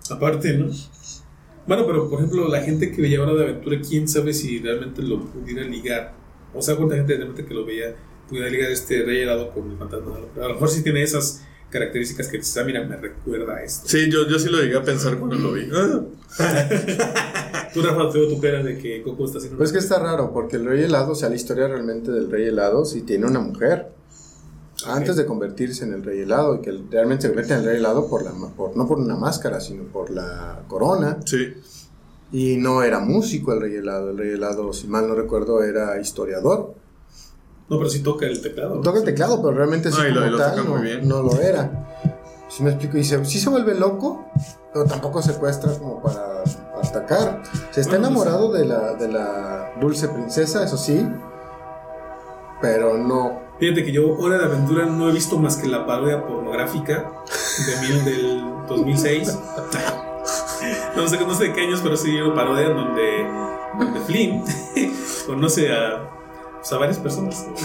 Aparte, 0.09 0.53
¿no? 0.53 0.69
Bueno, 1.67 1.85
pero 1.85 2.09
por 2.09 2.19
ejemplo, 2.19 2.47
la 2.47 2.61
gente 2.61 2.91
que 2.91 2.99
veía 2.99 3.21
Hora 3.21 3.33
de 3.33 3.43
Aventura, 3.43 3.79
quién 3.87 4.07
sabe 4.07 4.33
si 4.33 4.57
realmente 4.59 5.03
lo 5.03 5.23
pudiera 5.23 5.61
ligar. 5.63 6.15
O 6.51 6.63
sea, 6.63 6.75
cuánta 6.75 6.95
gente 6.95 7.15
realmente 7.15 7.45
que 7.45 7.53
lo 7.53 7.63
veía 7.63 7.95
pudiera 8.27 8.49
ligar 8.49 8.71
este 8.71 9.03
rey 9.03 9.21
helado 9.21 9.51
con 9.51 9.69
el 9.69 9.77
fantasma. 9.77 10.15
de 10.15 10.19
la 10.19 10.25
ópera? 10.25 10.45
A 10.45 10.49
lo 10.49 10.55
mejor 10.55 10.69
sí 10.69 10.81
tiene 10.81 11.03
esas 11.03 11.45
características 11.69 12.27
que 12.27 12.37
dices, 12.37 12.57
ah, 12.57 12.63
mira, 12.63 12.83
me 12.83 12.97
recuerda 12.97 13.57
a 13.57 13.63
esto. 13.63 13.87
Sí, 13.87 14.09
yo, 14.09 14.27
yo 14.27 14.39
sí 14.39 14.49
lo 14.49 14.59
llegué 14.59 14.77
a 14.77 14.83
pensar 14.83 15.19
cuando 15.19 15.35
lo 15.35 15.53
vi. 15.53 15.69
Tú, 17.73 17.81
Rafa, 17.81 18.09
te 18.11 18.19
veo 18.19 18.29
tu 18.29 18.39
cara 18.41 18.63
de 18.63 18.77
que 18.77 19.01
Coco 19.03 19.25
está 19.25 19.37
haciendo. 19.37 19.57
Pero 19.57 19.65
es 19.67 19.71
que 19.73 19.79
está 19.79 19.99
raro, 19.99 20.31
porque 20.33 20.55
el 20.55 20.65
rey 20.65 20.83
helado, 20.83 21.11
o 21.11 21.15
sea, 21.15 21.29
la 21.29 21.35
historia 21.35 21.67
realmente 21.67 22.11
del 22.11 22.29
rey 22.31 22.47
helado, 22.47 22.85
sí 22.85 23.01
tiene 23.01 23.25
una 23.27 23.39
mujer. 23.39 23.91
Antes 24.87 25.17
de 25.17 25.25
convertirse 25.25 25.83
en 25.83 25.93
el 25.93 26.03
rey 26.03 26.21
helado, 26.21 26.55
y 26.55 26.61
que 26.61 26.71
realmente 26.89 27.23
se 27.23 27.27
convierte 27.29 27.53
en 27.53 27.59
el 27.59 27.65
rey 27.65 27.77
helado 27.77 28.07
por 28.07 28.23
la, 28.23 28.31
ma- 28.31 28.49
por, 28.49 28.77
no 28.77 28.87
por 28.87 28.97
una 28.97 29.15
máscara, 29.17 29.59
sino 29.59 29.83
por 29.83 30.09
la 30.09 30.61
corona. 30.69 31.17
Sí. 31.25 31.53
Y 32.31 32.57
no 32.57 32.81
era 32.83 32.99
músico 32.99 33.51
el 33.53 33.59
rey 33.61 33.75
helado, 33.75 34.11
el 34.11 34.17
rey 34.17 34.31
helado, 34.31 34.71
si 34.71 34.87
mal 34.87 35.07
no 35.07 35.15
recuerdo, 35.15 35.61
era 35.63 35.99
historiador. 35.99 36.75
No, 37.69 37.77
pero 37.77 37.89
sí 37.89 37.99
toca 38.01 38.25
el 38.25 38.41
teclado. 38.41 38.79
Toca 38.81 38.99
el 38.99 39.03
teclado, 39.05 39.41
pero 39.41 39.53
realmente 39.53 39.91
sí 39.91 39.97
No, 39.99 40.07
y 40.07 40.11
lo- 40.11 40.15
como 40.21 40.27
y 40.27 40.31
lo 40.31 40.37
tal 40.37 40.51
toca 40.55 40.63
no, 40.63 40.75
muy 40.75 40.81
bien. 40.81 41.07
no 41.07 41.21
lo 41.23 41.41
era. 41.41 41.87
Si 42.49 42.63
me 42.63 42.69
explico, 42.71 42.97
y 42.97 43.03
se, 43.03 43.23
sí 43.25 43.37
se 43.39 43.49
vuelve 43.49 43.75
loco, 43.75 44.25
pero 44.73 44.85
tampoco 44.85 45.21
secuestra 45.21 45.71
como 45.77 46.01
para 46.01 46.41
atacar. 46.81 47.43
Se 47.79 47.83
está 47.83 47.95
pues 47.95 48.09
enamorado 48.09 48.51
de 48.51 48.65
la, 48.65 48.93
de 48.95 49.07
la 49.07 49.71
dulce 49.79 50.09
princesa, 50.09 50.65
eso 50.65 50.75
sí, 50.75 51.07
pero 52.61 52.97
no. 52.97 53.39
Fíjate 53.57 53.85
que 53.85 53.93
yo 53.93 54.17
Hora 54.17 54.37
de 54.37 54.43
Aventura 54.43 54.85
no 54.85 55.09
he 55.09 55.13
visto 55.13 55.37
más 55.37 55.55
que 55.55 55.65
la 55.65 55.85
parodia 55.85 56.27
pornográfica 56.27 57.09
de 57.65 57.87
mil, 57.87 58.03
del 58.03 58.43
2006. 58.67 59.27
no, 60.97 61.07
sé, 61.07 61.19
no 61.21 61.33
sé 61.33 61.43
de 61.45 61.53
qué 61.53 61.61
años, 61.61 61.79
pero 61.81 61.95
sí 61.95 62.19
una 62.19 62.35
parodia 62.35 62.67
donde, 62.67 63.25
donde 63.79 63.99
Flynn 64.01 64.43
conoce 65.25 65.71
a, 65.71 66.18
pues, 66.59 66.73
a 66.73 66.77
varias 66.77 66.97
personas. 66.97 67.47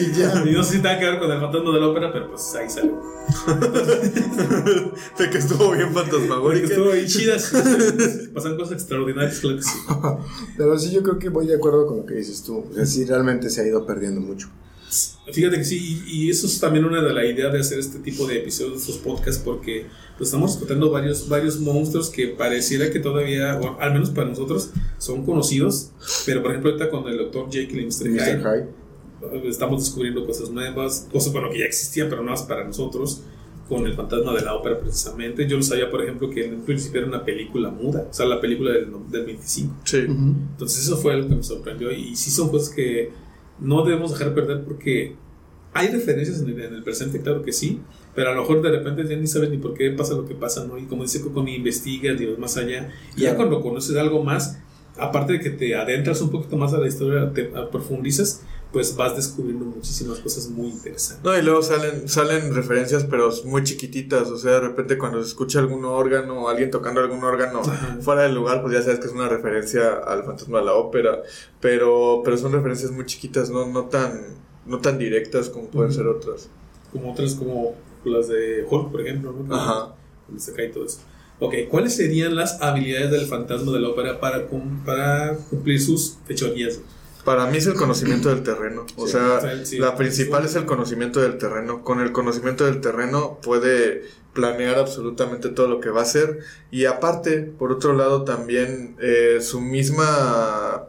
Y 0.00 0.12
ya. 0.12 0.42
y 0.46 0.52
no 0.52 0.62
sé 0.62 0.76
si 0.76 0.82
tenga 0.82 0.98
que 0.98 1.04
ver 1.04 1.18
con 1.18 1.30
el 1.30 1.40
fantasma 1.40 1.72
de 1.72 1.80
la 1.80 1.88
ópera, 1.88 2.12
pero 2.12 2.30
pues 2.30 2.54
ahí 2.54 2.68
sale. 2.68 2.92
De 5.18 5.30
que 5.30 5.38
estuvo 5.38 5.72
bien 5.72 5.92
fantasmagórica. 5.92 6.66
estuvo 6.66 6.92
ahí 6.92 7.06
chidas. 7.06 7.52
Pasan 8.34 8.56
cosas 8.56 8.72
extraordinarias, 8.74 9.40
claro 9.40 9.56
que 9.56 9.62
sí. 9.62 9.78
Pero 10.56 10.78
sí, 10.78 10.90
yo 10.90 11.02
creo 11.02 11.18
que 11.18 11.28
voy 11.28 11.46
de 11.46 11.56
acuerdo 11.56 11.86
con 11.86 11.98
lo 11.98 12.06
que 12.06 12.14
dices 12.14 12.42
tú. 12.42 12.64
O 12.70 12.74
sea, 12.74 12.86
sí, 12.86 13.04
realmente 13.04 13.50
se 13.50 13.60
ha 13.60 13.66
ido 13.66 13.84
perdiendo 13.84 14.20
mucho. 14.20 14.48
Fíjate 15.32 15.58
que 15.58 15.64
sí, 15.64 16.02
y, 16.06 16.26
y 16.26 16.30
eso 16.30 16.46
es 16.46 16.60
también 16.60 16.84
una 16.84 17.02
de 17.02 17.12
la 17.12 17.24
idea 17.24 17.50
de 17.50 17.58
hacer 17.58 17.78
este 17.78 17.98
tipo 17.98 18.26
de 18.26 18.38
episodios, 18.38 18.80
estos 18.80 18.98
podcasts, 18.98 19.42
porque 19.44 19.86
pues, 20.16 20.28
estamos 20.28 20.52
discutiendo 20.52 20.90
varios, 20.90 21.28
varios 21.28 21.58
monstruos 21.60 22.10
que 22.10 22.28
pareciera 22.28 22.90
que 22.90 23.00
todavía, 23.00 23.58
o 23.60 23.80
al 23.80 23.92
menos 23.92 24.10
para 24.10 24.28
nosotros, 24.28 24.70
son 24.98 25.24
conocidos, 25.24 25.90
pero 26.24 26.42
por 26.42 26.52
ejemplo 26.52 26.70
ahorita 26.70 26.90
con 26.90 27.08
el 27.08 27.18
doctor 27.18 27.48
Jekyll 27.50 27.80
y 27.80 27.86
Mr. 27.86 28.08
Hyde, 28.08 29.48
estamos 29.48 29.84
descubriendo 29.84 30.24
cosas 30.24 30.50
nuevas, 30.50 31.08
cosas 31.12 31.32
bueno, 31.32 31.50
que 31.50 31.58
ya 31.58 31.64
existían, 31.64 32.08
pero 32.08 32.22
nuevas 32.22 32.42
para 32.42 32.64
nosotros, 32.64 33.22
con 33.68 33.84
el 33.86 33.94
fantasma 33.94 34.32
de 34.32 34.42
la 34.42 34.54
ópera 34.54 34.78
precisamente. 34.78 35.46
Yo 35.48 35.56
no 35.56 35.62
sabía, 35.62 35.90
por 35.90 36.02
ejemplo, 36.02 36.30
que 36.30 36.46
en 36.46 36.54
un 36.54 36.62
principio 36.62 37.00
era 37.00 37.08
una 37.08 37.24
película 37.24 37.70
muda, 37.70 38.06
o 38.08 38.12
sea, 38.12 38.26
la 38.26 38.40
película 38.40 38.72
del, 38.72 38.92
del 39.10 39.26
25. 39.26 39.74
Sí. 39.84 39.98
Entonces 39.98 40.84
eso 40.84 40.96
fue 40.96 41.14
algo 41.14 41.28
que 41.28 41.34
me 41.36 41.42
sorprendió 41.42 41.90
y 41.90 42.14
sí 42.14 42.30
son 42.30 42.48
cosas 42.48 42.74
que 42.74 43.10
no 43.60 43.84
debemos 43.84 44.12
dejar 44.12 44.34
perder 44.34 44.64
porque 44.64 45.16
hay 45.72 45.88
referencias 45.88 46.40
en 46.40 46.48
el, 46.48 46.60
en 46.60 46.74
el 46.74 46.82
presente, 46.82 47.20
claro 47.20 47.42
que 47.42 47.52
sí, 47.52 47.80
pero 48.14 48.30
a 48.30 48.34
lo 48.34 48.40
mejor 48.40 48.62
de 48.62 48.70
repente 48.70 49.06
ya 49.06 49.16
ni 49.16 49.26
sabes 49.26 49.50
ni 49.50 49.58
por 49.58 49.74
qué 49.74 49.90
pasa 49.90 50.14
lo 50.14 50.26
que 50.26 50.34
pasa, 50.34 50.64
¿no? 50.64 50.78
Y 50.78 50.84
como 50.84 51.02
dice 51.02 51.20
Coco, 51.20 51.42
ni 51.42 51.56
investigas, 51.56 52.18
vas 52.18 52.38
más 52.38 52.56
allá. 52.56 52.90
Y 53.14 53.22
ya 53.22 53.36
cuando 53.36 53.60
conoces 53.60 53.94
algo 53.96 54.24
más, 54.24 54.58
aparte 54.98 55.34
de 55.34 55.40
que 55.40 55.50
te 55.50 55.74
adentras 55.76 56.22
un 56.22 56.30
poquito 56.30 56.56
más 56.56 56.72
a 56.72 56.78
la 56.78 56.88
historia, 56.88 57.30
te 57.32 57.44
profundizas, 57.70 58.42
pues 58.76 58.94
vas 58.94 59.16
descubriendo 59.16 59.64
muchísimas 59.64 60.18
cosas 60.18 60.50
muy 60.50 60.66
interesantes. 60.66 61.24
No, 61.24 61.34
y 61.34 61.40
luego 61.40 61.62
salen, 61.62 62.06
salen 62.10 62.54
referencias, 62.54 63.04
pero 63.04 63.30
muy 63.46 63.64
chiquititas. 63.64 64.28
O 64.28 64.36
sea, 64.36 64.52
de 64.52 64.60
repente 64.60 64.98
cuando 64.98 65.22
se 65.22 65.28
escucha 65.30 65.60
algún 65.60 65.86
órgano 65.86 66.42
o 66.42 66.48
alguien 66.50 66.70
tocando 66.70 67.00
algún 67.00 67.24
órgano 67.24 67.60
Ajá. 67.60 67.96
fuera 68.02 68.24
del 68.24 68.34
lugar, 68.34 68.60
pues 68.60 68.74
ya 68.74 68.82
sabes 68.82 69.00
que 69.00 69.06
es 69.06 69.14
una 69.14 69.30
referencia 69.30 69.94
al 70.06 70.24
fantasma 70.24 70.58
de 70.58 70.66
la 70.66 70.74
ópera. 70.74 71.22
Pero, 71.58 72.20
pero 72.22 72.36
son 72.36 72.52
referencias 72.52 72.90
muy 72.90 73.06
chiquitas, 73.06 73.48
no, 73.48 73.66
no 73.66 73.84
tan, 73.86 74.34
no 74.66 74.78
tan 74.80 74.98
directas 74.98 75.48
como 75.48 75.68
pueden 75.68 75.94
ser 75.94 76.06
otras. 76.06 76.50
Como 76.92 77.12
otras, 77.12 77.32
como 77.34 77.74
las 78.04 78.28
de 78.28 78.66
Hulk, 78.68 78.90
por 78.92 79.00
ejemplo, 79.00 79.32
¿no? 79.32 79.56
Ajá. 79.56 79.94
donde 80.28 80.42
se 80.42 80.52
cae 80.52 80.68
todo 80.68 80.84
eso. 80.84 80.98
Ok, 81.40 81.54
¿cuáles 81.70 81.96
serían 81.96 82.36
las 82.36 82.60
habilidades 82.60 83.10
del 83.10 83.24
fantasma 83.26 83.72
de 83.72 83.80
la 83.80 83.88
ópera 83.88 84.20
para, 84.20 84.46
cum- 84.48 84.84
para 84.84 85.34
cumplir 85.50 85.80
sus 85.80 86.18
fechorías? 86.26 86.80
Para 87.26 87.46
mí 87.48 87.58
es 87.58 87.66
el 87.66 87.74
conocimiento 87.74 88.30
del 88.30 88.42
terreno. 88.42 88.86
O 88.96 89.06
Sí, 89.06 89.12
sea, 89.12 89.64
sí. 89.66 89.78
la 89.78 89.96
principal 89.96 90.44
es 90.46 90.54
el 90.54 90.64
conocimiento 90.64 91.20
del 91.20 91.36
terreno. 91.36 91.82
Con 91.84 92.00
el 92.00 92.12
conocimiento 92.12 92.64
del 92.64 92.80
terreno 92.80 93.38
puede 93.42 94.04
planear 94.32 94.78
absolutamente 94.78 95.48
todo 95.50 95.66
lo 95.68 95.80
que 95.80 95.90
va 95.90 96.00
a 96.00 96.04
hacer. 96.04 96.38
Y 96.70 96.84
aparte, 96.86 97.42
por 97.42 97.72
otro 97.72 97.92
lado, 97.94 98.22
también 98.24 98.96
eh, 99.00 99.38
su 99.42 99.60
misma 99.60 100.86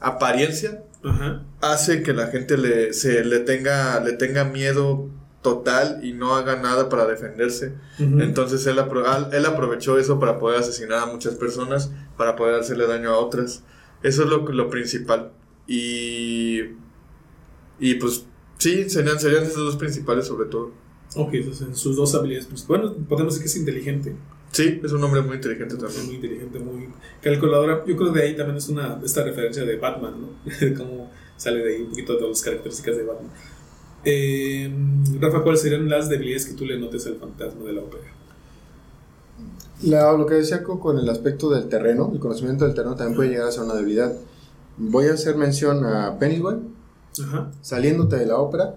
apariencia 0.00 0.82
Ajá. 1.04 1.42
hace 1.60 2.02
que 2.02 2.12
la 2.12 2.26
gente 2.28 2.56
le, 2.58 2.92
se, 2.92 3.24
le, 3.24 3.40
tenga, 3.40 4.00
le 4.00 4.12
tenga 4.12 4.44
miedo 4.44 5.08
total 5.42 6.00
y 6.02 6.12
no 6.12 6.34
haga 6.34 6.56
nada 6.56 6.88
para 6.88 7.06
defenderse. 7.06 7.74
Entonces 7.98 8.66
él, 8.66 8.78
apro- 8.78 9.06
al- 9.06 9.32
él 9.32 9.46
aprovechó 9.46 9.98
eso 9.98 10.18
para 10.18 10.38
poder 10.38 10.58
asesinar 10.60 10.98
a 10.98 11.06
muchas 11.06 11.34
personas, 11.36 11.90
para 12.16 12.34
poder 12.34 12.56
hacerle 12.58 12.86
daño 12.88 13.10
a 13.10 13.18
otras. 13.18 13.62
Eso 14.02 14.24
es 14.24 14.28
lo, 14.28 14.38
lo 14.48 14.68
principal. 14.70 15.30
Y, 15.66 16.60
y 17.80 17.94
pues 17.96 18.24
sí, 18.58 18.88
serían, 18.88 19.18
serían 19.18 19.44
esos 19.44 19.56
dos 19.64 19.76
principales 19.76 20.26
sobre 20.26 20.48
todo. 20.48 20.70
Ok, 21.16 21.34
esas 21.34 21.78
sus 21.78 21.96
dos 21.96 22.14
habilidades. 22.14 22.46
principales. 22.46 22.90
Bueno, 22.92 23.06
podemos 23.08 23.34
decir 23.34 23.42
que 23.44 23.48
es 23.48 23.56
inteligente. 23.56 24.14
Sí, 24.52 24.80
es 24.82 24.92
un 24.92 25.02
hombre 25.04 25.20
muy 25.22 25.36
inteligente 25.36 25.74
Es 25.74 25.80
también. 25.80 26.06
muy 26.06 26.14
inteligente, 26.16 26.58
muy 26.60 26.88
calculadora. 27.22 27.84
Yo 27.86 27.96
creo 27.96 28.12
que 28.12 28.20
de 28.20 28.26
ahí 28.26 28.36
también 28.36 28.56
es 28.58 28.68
una 28.68 29.00
esta 29.04 29.22
referencia 29.24 29.64
de 29.64 29.76
Batman, 29.76 30.14
¿no? 30.20 30.28
Cómo 30.78 31.10
sale 31.36 31.62
de 31.64 31.74
ahí 31.76 31.82
un 31.82 31.90
poquito 31.90 32.16
de 32.16 32.28
las 32.28 32.40
características 32.42 32.96
de 32.96 33.02
Batman. 33.04 33.30
Eh, 34.04 34.70
Rafa, 35.20 35.42
¿cuáles 35.42 35.60
serían 35.62 35.88
las 35.88 36.08
debilidades 36.08 36.46
que 36.46 36.54
tú 36.54 36.64
le 36.64 36.78
notes 36.78 37.06
al 37.06 37.16
fantasma 37.16 37.64
de 37.64 37.72
la 37.72 37.80
ópera? 37.82 38.04
La- 39.82 40.12
lo 40.12 40.26
que 40.26 40.34
decía 40.36 40.62
Coco 40.62 40.92
en 40.92 40.98
el 40.98 41.08
aspecto 41.10 41.50
del 41.50 41.68
terreno, 41.68 42.10
el 42.12 42.18
conocimiento 42.20 42.64
del 42.64 42.74
terreno 42.74 42.94
también 42.96 43.16
puede 43.16 43.30
llegar 43.30 43.48
a 43.48 43.52
ser 43.52 43.64
una 43.64 43.74
debilidad. 43.74 44.14
Voy 44.78 45.06
a 45.08 45.14
hacer 45.14 45.36
mención 45.36 45.84
a 45.84 46.18
Pennywise, 46.18 46.58
Ajá. 47.22 47.50
saliéndote 47.62 48.16
de 48.16 48.26
la 48.26 48.36
ópera. 48.38 48.76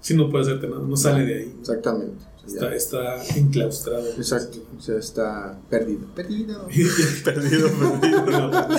Sí, 0.00 0.14
no 0.16 0.28
puede 0.30 0.44
hacerte 0.44 0.68
nada, 0.68 0.82
no 0.86 0.96
sale 0.96 1.24
de 1.24 1.34
ahí. 1.34 1.56
Exactamente. 1.60 2.24
Está, 2.46 2.74
está 2.74 3.24
enclaustrado. 3.36 4.06
Exacto, 4.18 4.58
o 4.76 4.80
sea, 4.80 4.96
está 4.98 5.58
perdido. 5.70 6.06
Perdido. 6.14 6.66
Perdido, 7.24 7.68
perdido. 7.70 8.24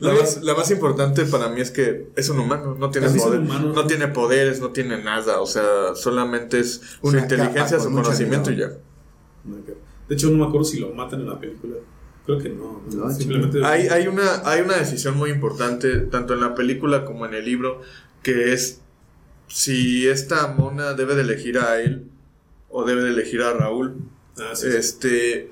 La 0.00 0.14
más, 0.14 0.42
la 0.42 0.54
más 0.54 0.70
importante 0.70 1.26
para 1.26 1.50
mí 1.50 1.60
es 1.60 1.70
que 1.70 2.10
es 2.16 2.30
un 2.30 2.38
humano, 2.40 2.74
no 2.78 2.90
tiene, 2.90 3.08
poder- 3.10 3.40
humano. 3.40 3.74
no 3.74 3.86
tiene 3.86 4.08
poderes, 4.08 4.58
no 4.58 4.70
tiene 4.70 5.02
nada, 5.02 5.42
o 5.42 5.46
sea, 5.46 5.94
solamente 5.94 6.58
es 6.58 6.80
una 7.02 7.18
inteligencia, 7.20 7.76
capa 7.76 7.82
su 7.90 7.92
conocimiento 7.94 8.50
y 8.50 8.56
ya. 8.56 8.68
De 10.08 10.14
hecho, 10.14 10.30
no 10.30 10.38
me 10.38 10.44
acuerdo 10.46 10.64
si 10.64 10.80
lo 10.80 10.90
matan 10.94 11.20
en 11.20 11.28
la 11.28 11.38
película. 11.38 11.76
Creo 12.30 12.38
que 12.38 12.48
no. 12.50 12.82
¿no? 12.94 13.10
Simplemente. 13.10 13.64
Hay, 13.64 13.88
hay, 13.88 14.06
una, 14.06 14.42
hay 14.44 14.60
una 14.60 14.76
decisión 14.76 15.16
muy 15.16 15.30
importante, 15.30 16.00
tanto 16.00 16.34
en 16.34 16.40
la 16.40 16.54
película 16.54 17.04
como 17.04 17.26
en 17.26 17.34
el 17.34 17.44
libro, 17.44 17.80
que 18.22 18.52
es 18.52 18.80
si 19.48 20.06
esta 20.06 20.46
mona 20.48 20.94
debe 20.94 21.16
de 21.16 21.22
elegir 21.22 21.58
a 21.58 21.80
él 21.80 22.06
o 22.68 22.84
debe 22.84 23.02
de 23.02 23.10
elegir 23.10 23.42
a 23.42 23.52
Raúl. 23.52 23.96
Ah, 24.38 24.54
sí, 24.54 24.70
sí. 24.70 24.76
Este, 24.76 25.50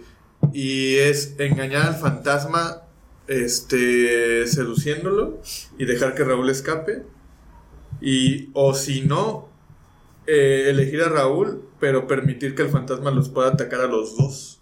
y 0.53 0.97
es 0.97 1.35
engañar 1.39 1.87
al 1.87 1.97
fantasma, 1.97 2.83
este, 3.27 4.47
seduciéndolo 4.47 5.41
y 5.79 5.85
dejar 5.85 6.15
que 6.15 6.25
Raúl 6.25 6.49
escape. 6.49 7.03
Y, 8.01 8.51
o 8.53 8.75
si 8.75 9.01
no, 9.01 9.49
eh, 10.29 10.67
elegir 10.69 11.03
a 11.03 11.09
Raúl, 11.09 11.65
pero 11.81 12.07
permitir 12.07 12.55
que 12.55 12.63
el 12.63 12.69
fantasma 12.69 13.11
los 13.11 13.29
pueda 13.31 13.49
atacar 13.49 13.81
a 13.81 13.89
los 13.89 14.17
dos 14.17 14.61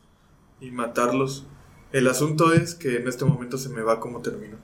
y 0.61 0.71
matarlos. 0.71 1.47
El 1.93 2.07
asunto 2.09 2.53
es 2.53 2.75
que 2.75 2.97
en 2.97 3.09
este 3.09 3.25
momento 3.25 3.59
se 3.59 3.69
me 3.69 3.83
va 3.83 4.01
como 4.01 4.21
terminó. 4.23 4.57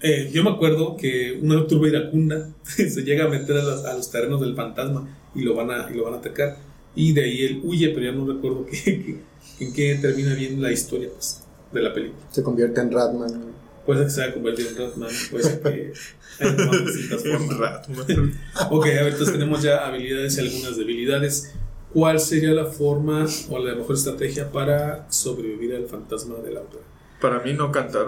Eh, 0.00 0.30
yo 0.32 0.42
me 0.42 0.50
acuerdo 0.50 0.96
que 0.96 1.38
una 1.42 1.66
turba 1.66 1.88
iracunda 1.88 2.50
se 2.64 3.02
llega 3.02 3.24
a 3.26 3.28
meter 3.28 3.56
a 3.58 3.62
los, 3.62 3.84
a 3.84 3.94
los 3.94 4.10
terrenos 4.10 4.40
del 4.40 4.54
fantasma 4.56 5.08
y 5.34 5.42
lo 5.42 5.54
van 5.54 5.70
a, 5.70 5.88
y 5.90 5.94
lo 5.94 6.04
van 6.04 6.14
a 6.14 6.16
atacar. 6.18 6.56
Y 6.94 7.12
de 7.12 7.24
ahí 7.24 7.44
él 7.44 7.60
huye, 7.64 7.88
pero 7.90 8.04
ya 8.06 8.12
no 8.12 8.26
recuerdo 8.26 8.66
qué, 8.70 8.76
qué- 8.84 9.20
en 9.60 9.72
qué 9.72 9.96
termina 10.00 10.34
bien 10.34 10.60
la 10.60 10.72
historia 10.72 11.08
pues, 11.12 11.42
de 11.72 11.82
la 11.82 11.92
película. 11.92 12.20
Se 12.30 12.42
convierte 12.42 12.80
en 12.80 12.90
Ratman. 12.90 13.52
Puede 13.86 13.98
ser 14.00 14.06
que 14.06 14.12
se 14.14 14.22
haya 14.22 14.34
convertido 14.34 14.68
en 14.70 14.76
Ratman, 14.76 15.10
puede 15.30 15.44
ser 15.44 15.60
que 15.60 15.92
haya 16.40 16.56
tomado 16.56 16.78
distintas 16.86 17.22
formas. 17.22 17.58
Ratman. 17.58 18.40
Ok, 18.70 18.84
a 18.86 18.88
ver, 18.88 19.06
entonces 19.08 19.32
tenemos 19.32 19.62
ya 19.62 19.86
habilidades 19.86 20.36
y 20.36 20.40
algunas 20.40 20.76
debilidades. 20.76 21.52
¿Cuál 21.92 22.18
sería 22.20 22.52
la 22.52 22.66
forma 22.66 23.26
o 23.50 23.58
la 23.58 23.74
mejor 23.74 23.96
estrategia 23.96 24.50
para 24.50 25.06
sobrevivir 25.10 25.74
al 25.74 25.86
fantasma 25.86 26.36
del 26.36 26.56
auto? 26.56 26.80
Para 27.20 27.40
mí 27.40 27.52
no 27.52 27.70
cantar. 27.70 28.06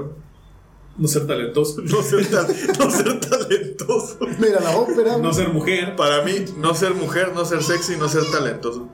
No 0.96 1.08
ser 1.08 1.26
talentoso, 1.26 1.82
No 1.84 2.02
ser, 2.02 2.26
ta- 2.30 2.46
no 2.78 2.90
ser 2.90 3.20
talentoso. 3.20 4.18
Mira 4.38 4.60
la 4.60 4.76
ópera. 4.76 5.18
no 5.18 5.32
ser 5.34 5.48
mujer. 5.48 5.96
Para 5.96 6.22
mí, 6.22 6.32
no 6.58 6.74
ser 6.74 6.94
mujer, 6.94 7.32
no 7.34 7.44
ser 7.44 7.62
sexy, 7.62 7.96
no 7.96 8.08
ser 8.08 8.22
talentoso. 8.30 8.88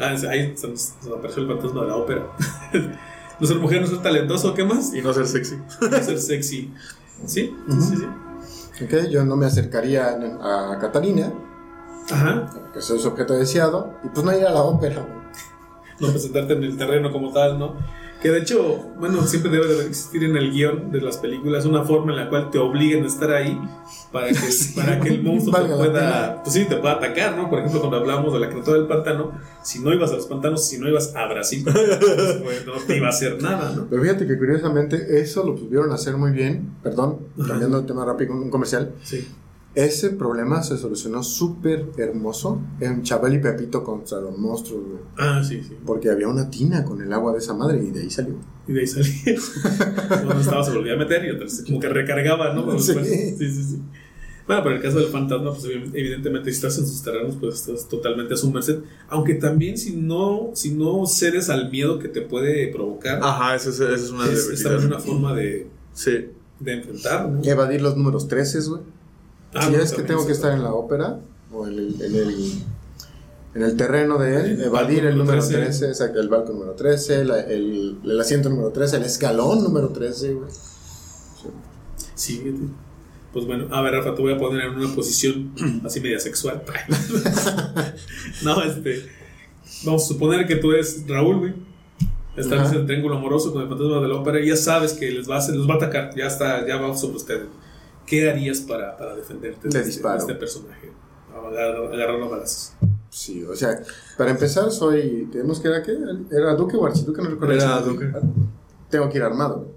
Ah, 0.00 0.14
ahí 0.30 0.52
se 0.56 0.68
nos, 0.68 0.80
se 0.80 1.08
nos 1.08 1.18
apareció 1.18 1.42
el 1.42 1.48
fantasma 1.48 1.82
de 1.82 1.88
la 1.88 1.96
ópera. 1.96 2.26
no 3.40 3.46
ser 3.46 3.56
mujer, 3.58 3.80
no 3.80 3.86
ser 3.86 4.02
talentoso, 4.02 4.52
¿qué 4.54 4.64
más? 4.64 4.92
Y 4.94 5.00
no 5.00 5.12
ser 5.14 5.26
sexy. 5.26 5.56
No 5.80 6.02
ser 6.02 6.18
sexy. 6.18 6.72
¿Sí? 7.24 7.54
Ujú. 7.68 7.80
Sí, 7.82 7.96
sí. 7.96 8.84
Ok, 8.84 9.08
yo 9.10 9.24
no 9.24 9.36
me 9.36 9.46
acercaría 9.46 10.08
a 10.10 10.78
Catalina, 10.80 11.32
Ajá. 12.10 12.50
que 12.72 12.80
soy 12.80 12.98
su 12.98 13.08
objeto 13.08 13.34
deseado, 13.34 13.94
y 14.04 14.08
pues 14.08 14.24
no 14.24 14.36
ir 14.36 14.44
a 14.46 14.50
la 14.50 14.62
ópera. 14.62 15.06
No 16.00 16.08
presentarte 16.08 16.52
en 16.54 16.62
el 16.62 16.76
terreno 16.76 17.10
como 17.12 17.32
tal, 17.32 17.58
¿no? 17.58 17.74
Que 18.22 18.30
de 18.30 18.40
hecho, 18.40 18.84
bueno, 18.98 19.22
siempre 19.22 19.50
debe 19.52 19.66
de 19.66 19.86
existir 19.86 20.24
en 20.24 20.36
el 20.36 20.50
guion 20.50 20.90
de 20.90 21.00
las 21.00 21.18
películas 21.18 21.64
una 21.66 21.84
forma 21.84 22.10
en 22.10 22.18
la 22.18 22.28
cual 22.28 22.50
te 22.50 22.58
obliguen 22.58 23.04
a 23.04 23.06
estar 23.06 23.30
ahí 23.30 23.56
para 24.10 24.28
que, 24.28 24.34
para 24.74 24.98
que 24.98 25.08
el 25.10 25.22
monstruo 25.22 25.56
te 25.56 25.68
pueda, 25.76 26.42
pues 26.42 26.54
sí, 26.54 26.64
te 26.64 26.76
pueda 26.78 26.94
atacar, 26.94 27.36
¿no? 27.36 27.48
Por 27.48 27.60
ejemplo, 27.60 27.78
cuando 27.80 27.98
hablamos 27.98 28.32
de 28.32 28.40
la 28.40 28.48
criatura 28.48 28.76
del 28.76 28.88
pantano, 28.88 29.32
si 29.62 29.78
no 29.78 29.92
ibas 29.94 30.10
a 30.10 30.14
los 30.16 30.26
pantanos, 30.26 30.66
si 30.66 30.78
no 30.78 30.88
ibas 30.88 31.14
a 31.14 31.28
Brasil, 31.28 31.62
pues 31.64 32.66
no 32.66 32.72
te 32.86 32.96
iba 32.96 33.06
a 33.06 33.10
hacer 33.10 33.40
nada, 33.40 33.72
¿no? 33.74 33.86
Pero 33.88 34.02
fíjate 34.02 34.26
que 34.26 34.36
curiosamente 34.36 35.20
eso 35.20 35.44
lo 35.44 35.54
pudieron 35.54 35.92
hacer 35.92 36.16
muy 36.16 36.32
bien. 36.32 36.76
Perdón, 36.82 37.18
cambiando 37.46 37.80
de 37.80 37.86
tema 37.86 38.04
rápido, 38.04 38.34
un 38.34 38.50
comercial. 38.50 38.94
Sí. 39.04 39.28
Ese 39.80 40.10
problema 40.10 40.60
se 40.64 40.76
solucionó 40.76 41.22
súper 41.22 41.86
hermoso 41.98 42.60
en 42.80 43.02
Chabel 43.04 43.34
y 43.34 43.38
Pepito 43.38 43.84
contra 43.84 44.20
los 44.20 44.36
monstruos, 44.36 44.82
güey. 44.84 45.02
Ah, 45.16 45.40
sí, 45.46 45.62
sí. 45.62 45.76
Porque 45.86 46.10
había 46.10 46.26
una 46.26 46.50
tina 46.50 46.84
con 46.84 47.00
el 47.00 47.12
agua 47.12 47.32
de 47.32 47.38
esa 47.38 47.54
madre 47.54 47.80
y 47.84 47.90
de 47.92 48.00
ahí 48.00 48.10
salió. 48.10 48.34
Y 48.66 48.72
de 48.72 48.80
ahí 48.80 48.86
salía. 48.88 49.12
Cuando 50.08 50.40
estaba 50.40 50.64
se 50.64 50.72
volvía 50.72 50.94
a 50.94 50.96
meter 50.96 51.24
y 51.24 51.28
entonces 51.28 51.64
como 51.64 51.78
que 51.78 51.88
recargaba, 51.88 52.52
¿no? 52.54 52.66
Pero 52.66 52.78
Sí. 52.80 52.92
después- 52.92 53.38
sí, 53.38 53.50
sí, 53.52 53.62
sí. 53.64 53.82
Bueno, 54.48 54.62
pero 54.64 54.74
en 54.74 54.80
el 54.80 54.82
caso 54.82 54.98
del 54.98 55.08
fantasma, 55.10 55.52
pues 55.52 55.64
evidentemente 55.92 56.50
si 56.50 56.56
estás 56.56 56.76
en 56.78 56.86
sus 56.86 57.02
terrenos, 57.02 57.36
pues 57.38 57.56
estás 57.56 57.86
totalmente 57.88 58.34
a 58.34 58.36
su 58.36 58.50
merced. 58.50 58.78
Aunque 59.08 59.34
también 59.34 59.76
si 59.78 59.94
no, 59.94 60.50
si 60.54 60.72
no 60.72 61.06
cedes 61.06 61.50
al 61.50 61.70
miedo 61.70 61.98
que 62.00 62.08
te 62.08 62.22
puede 62.22 62.66
provocar, 62.72 63.20
Ajá, 63.22 63.54
esa 63.54 63.68
es, 63.68 63.78
esa 63.78 63.94
es 63.94 64.10
una 64.10 64.24
es, 64.26 64.48
es 64.48 64.62
también 64.64 64.86
una 64.86 64.98
forma 64.98 65.34
de, 65.34 65.68
Sí. 65.92 66.30
de 66.58 66.72
enfrentar, 66.72 67.28
¿no? 67.28 67.42
Evadir 67.44 67.80
los 67.82 67.96
números 67.96 68.26
13, 68.26 68.60
güey. 68.68 68.80
Ah, 69.54 69.66
si 69.68 69.74
es 69.74 69.92
que 69.92 70.02
tengo 70.02 70.26
que 70.26 70.32
estar 70.32 70.52
en 70.52 70.62
la 70.62 70.72
ópera 70.74 71.20
o 71.52 71.66
en 71.66 71.74
el, 71.78 72.02
en 72.02 72.14
el, 72.14 72.52
en 73.54 73.62
el 73.62 73.76
terreno 73.76 74.18
de 74.18 74.36
él, 74.40 74.46
El 74.52 74.62
evadir 74.64 75.06
el 75.06 75.16
número 75.16 75.40
número 75.42 75.60
13, 75.64 75.86
exacto, 75.88 76.20
el 76.20 76.28
balcón 76.28 76.54
número 76.58 76.72
13, 76.74 77.24
la- 77.24 77.40
el, 77.40 77.98
el 78.04 78.20
asiento 78.20 78.48
número 78.50 78.70
13, 78.70 78.96
el 78.98 79.04
escalón 79.04 79.62
número 79.62 79.88
13, 79.88 80.34
güey. 80.34 80.50
Sí. 82.14 82.42
Pues 83.32 83.46
bueno, 83.46 83.66
a 83.74 83.80
ver, 83.82 83.92
Rafa, 83.94 84.14
te 84.14 84.22
voy 84.22 84.32
a 84.32 84.38
poner 84.38 84.66
en 84.66 84.74
una 84.78 84.94
posición 84.94 85.52
así 85.84 86.00
media 86.00 86.18
sexual. 86.18 86.62
no, 88.42 88.62
este. 88.62 89.06
Vamos 89.84 90.04
a 90.04 90.08
suponer 90.08 90.46
que 90.46 90.56
tú 90.56 90.72
eres 90.72 91.04
Raúl, 91.06 91.38
güey. 91.38 91.54
Estás 92.36 92.72
en 92.72 92.80
el 92.80 92.86
triángulo 92.86 93.16
amoroso 93.16 93.52
con 93.52 93.62
el 93.62 93.68
fantasma 93.68 94.00
de 94.00 94.08
la 94.08 94.14
ópera 94.14 94.40
y 94.40 94.48
ya 94.48 94.56
sabes 94.56 94.92
que 94.92 95.10
les 95.10 95.28
va 95.28 95.36
a, 95.36 95.38
hacer- 95.38 95.56
los 95.56 95.68
va 95.68 95.74
a 95.74 95.76
atacar. 95.76 96.10
Ya 96.16 96.26
está, 96.26 96.66
ya 96.66 96.76
va 96.76 96.96
sobre 96.96 97.16
ustedes. 97.16 97.46
¿Qué 98.08 98.30
harías 98.30 98.60
para, 98.60 98.96
para 98.96 99.14
defenderte 99.14 99.68
de 99.68 99.80
este, 99.80 100.08
de 100.08 100.16
este 100.16 100.34
personaje? 100.34 100.90
Agarrar, 101.36 101.76
agarrarlo 101.92 102.26
a 102.26 102.28
balazos. 102.28 102.72
Sí, 103.10 103.42
o 103.44 103.54
sea, 103.54 103.82
para 104.16 104.30
empezar 104.30 104.70
soy, 104.70 105.28
tenemos 105.32 105.60
que 105.60 105.68
era 105.68 105.82
qué? 105.82 105.96
¿Era 106.30 106.54
Duque 106.54 106.76
o 106.76 106.86
Archiduque? 106.86 107.22
No 107.22 107.30
recuerdo. 107.30 107.54
Era. 107.54 107.80
Duque. 107.80 108.10
Tengo 108.90 109.08
que 109.10 109.18
ir 109.18 109.24
armado. 109.24 109.68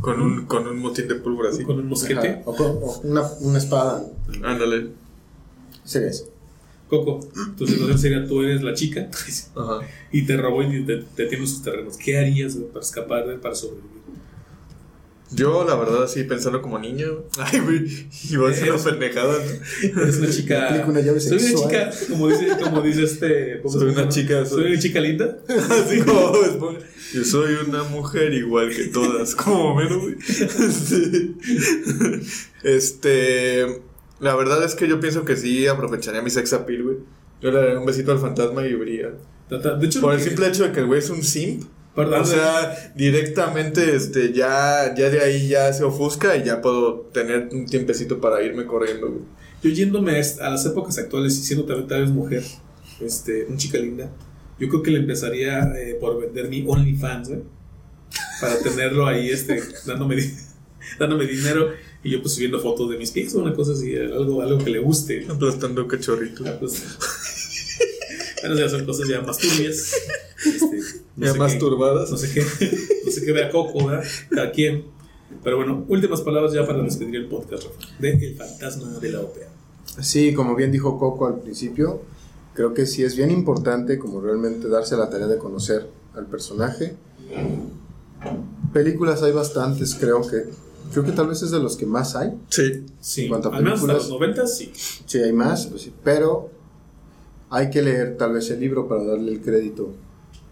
Con 0.00 0.20
un, 0.20 0.46
con 0.46 0.66
un 0.66 0.78
motín 0.78 1.08
de 1.08 1.16
pólvora 1.16 1.50
así. 1.50 1.64
Con 1.64 1.78
un 1.78 1.86
mosquete. 1.88 2.28
Ajá, 2.28 2.42
O, 2.44 2.54
con- 2.54 2.66
o 2.82 3.00
una, 3.04 3.22
una 3.40 3.58
espada. 3.58 4.04
Ándale. 4.44 4.90
Sería 5.84 6.08
eso. 6.08 6.28
Coco, 6.88 7.20
tu 7.56 7.66
situación 7.66 7.98
sería 7.98 8.26
tú 8.26 8.42
eres 8.42 8.62
la 8.62 8.72
chica 8.72 9.10
Ajá. 9.56 9.80
y 10.10 10.24
te 10.24 10.36
robó 10.38 10.62
y 10.62 10.84
te, 10.86 10.96
te 10.98 11.26
tiene 11.26 11.44
en 11.44 11.50
sus 11.50 11.62
terrenos. 11.62 11.96
¿Qué 11.98 12.18
harías 12.18 12.54
para 12.72 12.80
escapar 12.80 13.38
para 13.40 13.54
sobrevivir? 13.54 13.97
Yo, 15.30 15.64
la 15.66 15.74
verdad, 15.74 16.04
así 16.04 16.24
pensando 16.24 16.62
como 16.62 16.78
niño. 16.78 17.24
Ay, 17.38 17.60
güey. 17.60 18.08
Iba 18.30 18.48
a 18.50 18.54
ser 18.54 18.72
una 18.72 18.82
pendejada, 18.82 19.34
¿no? 19.38 20.02
Eres 20.02 20.16
una 20.18 20.30
chica. 20.30 20.68
Aplica 20.68 20.86
una 20.86 21.00
llave 21.00 21.20
soy 21.20 21.38
una 21.38 21.54
chica, 21.62 21.90
como 22.08 22.28
dice, 22.28 22.48
como 22.62 22.80
dice 22.82 23.02
este. 23.04 23.60
¿cómo 23.62 23.74
Soy 23.78 23.88
una 23.90 23.98
llama? 24.00 24.08
chica- 24.08 24.46
Soy 24.46 24.64
una 24.72 24.78
chica 24.78 25.00
linda. 25.00 25.38
Así 25.48 26.00
como. 26.00 26.32
Yo 27.14 27.24
soy 27.24 27.54
una 27.66 27.82
mujer 27.84 28.32
igual 28.32 28.70
que 28.74 28.84
todas. 28.86 29.34
Como 29.34 29.72
Homero, 29.72 30.00
güey. 30.00 30.16
Sí. 30.20 31.36
Este. 32.64 33.82
La 34.20 34.34
verdad 34.34 34.64
es 34.64 34.74
que 34.74 34.88
yo 34.88 34.98
pienso 35.00 35.24
que 35.24 35.36
sí 35.36 35.66
aprovecharía 35.66 36.22
mi 36.22 36.30
sex 36.30 36.52
appeal, 36.52 36.82
güey. 36.82 36.96
Yo 37.40 37.50
le 37.52 37.58
daría 37.58 37.78
un 37.78 37.86
besito 37.86 38.12
al 38.12 38.18
fantasma 38.18 38.66
y. 38.66 38.72
De 38.72 39.86
hecho, 39.86 40.00
Por 40.00 40.12
el 40.14 40.18
que- 40.18 40.24
simple 40.24 40.48
hecho 40.48 40.64
de 40.64 40.72
que 40.72 40.80
el 40.80 40.86
güey 40.86 40.98
es 40.98 41.10
un 41.10 41.22
simp. 41.22 41.64
Perdón, 41.94 42.20
O 42.20 42.24
sea, 42.24 42.92
directamente, 42.94 43.96
este, 43.96 44.32
ya, 44.32 44.94
ya 44.96 45.10
de 45.10 45.20
ahí 45.20 45.48
ya 45.48 45.72
se 45.72 45.82
ofusca 45.84 46.36
y 46.36 46.44
ya 46.44 46.60
puedo 46.60 47.00
tener 47.12 47.48
un 47.52 47.66
tiempecito 47.66 48.20
para 48.20 48.42
irme 48.42 48.66
corriendo, 48.66 49.08
güey. 49.08 49.22
yo 49.62 49.70
yéndome 49.70 50.12
a 50.12 50.50
las 50.50 50.64
épocas 50.66 50.96
actuales 50.98 51.36
y 51.38 51.42
siendo 51.42 51.64
también 51.66 51.88
tal 51.88 52.02
vez 52.02 52.10
mujer, 52.10 52.44
este, 53.00 53.46
una 53.46 53.56
chica 53.56 53.78
linda, 53.78 54.10
yo 54.60 54.68
creo 54.68 54.82
que 54.82 54.90
le 54.92 55.00
empezaría 55.00 55.72
eh, 55.76 55.96
por 56.00 56.20
vender 56.20 56.48
mi 56.48 56.64
OnlyFans, 56.68 57.28
güey, 57.30 57.42
para 58.40 58.58
tenerlo 58.62 59.06
ahí, 59.06 59.30
este, 59.30 59.60
dándome, 59.84 60.16
di- 60.16 60.34
dándome 61.00 61.26
dinero 61.26 61.72
y 62.04 62.10
yo 62.10 62.22
pues 62.22 62.34
subiendo 62.34 62.60
fotos 62.60 62.90
de 62.90 62.96
mis 62.96 63.10
pies 63.10 63.34
o 63.34 63.40
una 63.40 63.52
cosa 63.54 63.72
así, 63.72 63.96
algo, 63.96 64.40
algo 64.40 64.58
que 64.64 64.70
le 64.70 64.78
guste. 64.78 65.26
Aplastando 65.28 65.88
cachorritos. 65.88 66.48
Pues, 66.60 66.80
bueno, 68.42 68.56
ya 68.56 68.68
son 68.68 68.84
cosas 68.84 69.08
ya 69.08 69.20
más 69.22 69.36
turbias. 69.38 69.92
Este, 70.46 70.97
no 71.26 71.32
sé 71.32 71.38
más 71.38 71.52
qué- 71.54 71.58
turbadas. 71.58 72.10
No 72.10 72.16
sé 72.16 72.32
qué, 72.32 72.40
no 73.06 73.10
sé 73.12 73.24
qué 73.24 73.32
vea 73.32 73.50
Coco, 73.50 73.86
¿verdad? 73.86 74.04
Cada 74.30 74.50
quien. 74.52 74.84
Pero 75.44 75.56
bueno, 75.58 75.84
últimas 75.88 76.20
palabras 76.22 76.52
ya 76.52 76.66
para 76.66 76.82
despedir 76.82 77.16
el 77.16 77.26
podcast, 77.28 77.64
Rafa, 77.64 77.78
de 77.98 78.10
El 78.12 78.36
fantasma 78.36 78.98
de 78.98 79.10
la 79.12 79.20
ópera. 79.20 79.48
Sí, 80.00 80.32
como 80.32 80.54
bien 80.56 80.72
dijo 80.72 80.98
Coco 80.98 81.26
al 81.26 81.40
principio, 81.40 82.00
creo 82.54 82.72
que 82.72 82.86
sí 82.86 83.02
es 83.04 83.14
bien 83.16 83.30
importante 83.30 83.98
como 83.98 84.20
realmente 84.20 84.68
darse 84.68 84.96
la 84.96 85.10
tarea 85.10 85.26
de 85.26 85.36
conocer 85.38 85.86
al 86.14 86.26
personaje. 86.26 86.94
Películas 88.72 89.22
hay 89.22 89.32
bastantes, 89.32 89.94
creo 89.94 90.22
que 90.22 90.44
creo 90.92 91.04
que 91.04 91.12
tal 91.12 91.28
vez 91.28 91.42
es 91.42 91.50
de 91.50 91.58
los 91.58 91.76
que 91.76 91.84
más 91.86 92.16
hay. 92.16 92.32
Sí. 92.48 92.84
Sí, 93.00 93.22
En 93.24 93.28
cuanto 93.28 93.52
a 93.52 93.60
los 93.60 94.08
90, 94.08 94.46
sí. 94.46 94.72
Sí, 94.74 95.18
hay 95.18 95.32
más, 95.32 95.66
pues 95.66 95.82
sí, 95.82 95.92
pero 96.02 96.50
hay 97.50 97.70
que 97.70 97.82
leer 97.82 98.16
tal 98.16 98.32
vez 98.32 98.50
el 98.50 98.60
libro 98.60 98.88
para 98.88 99.04
darle 99.04 99.32
el 99.32 99.40
crédito 99.40 99.90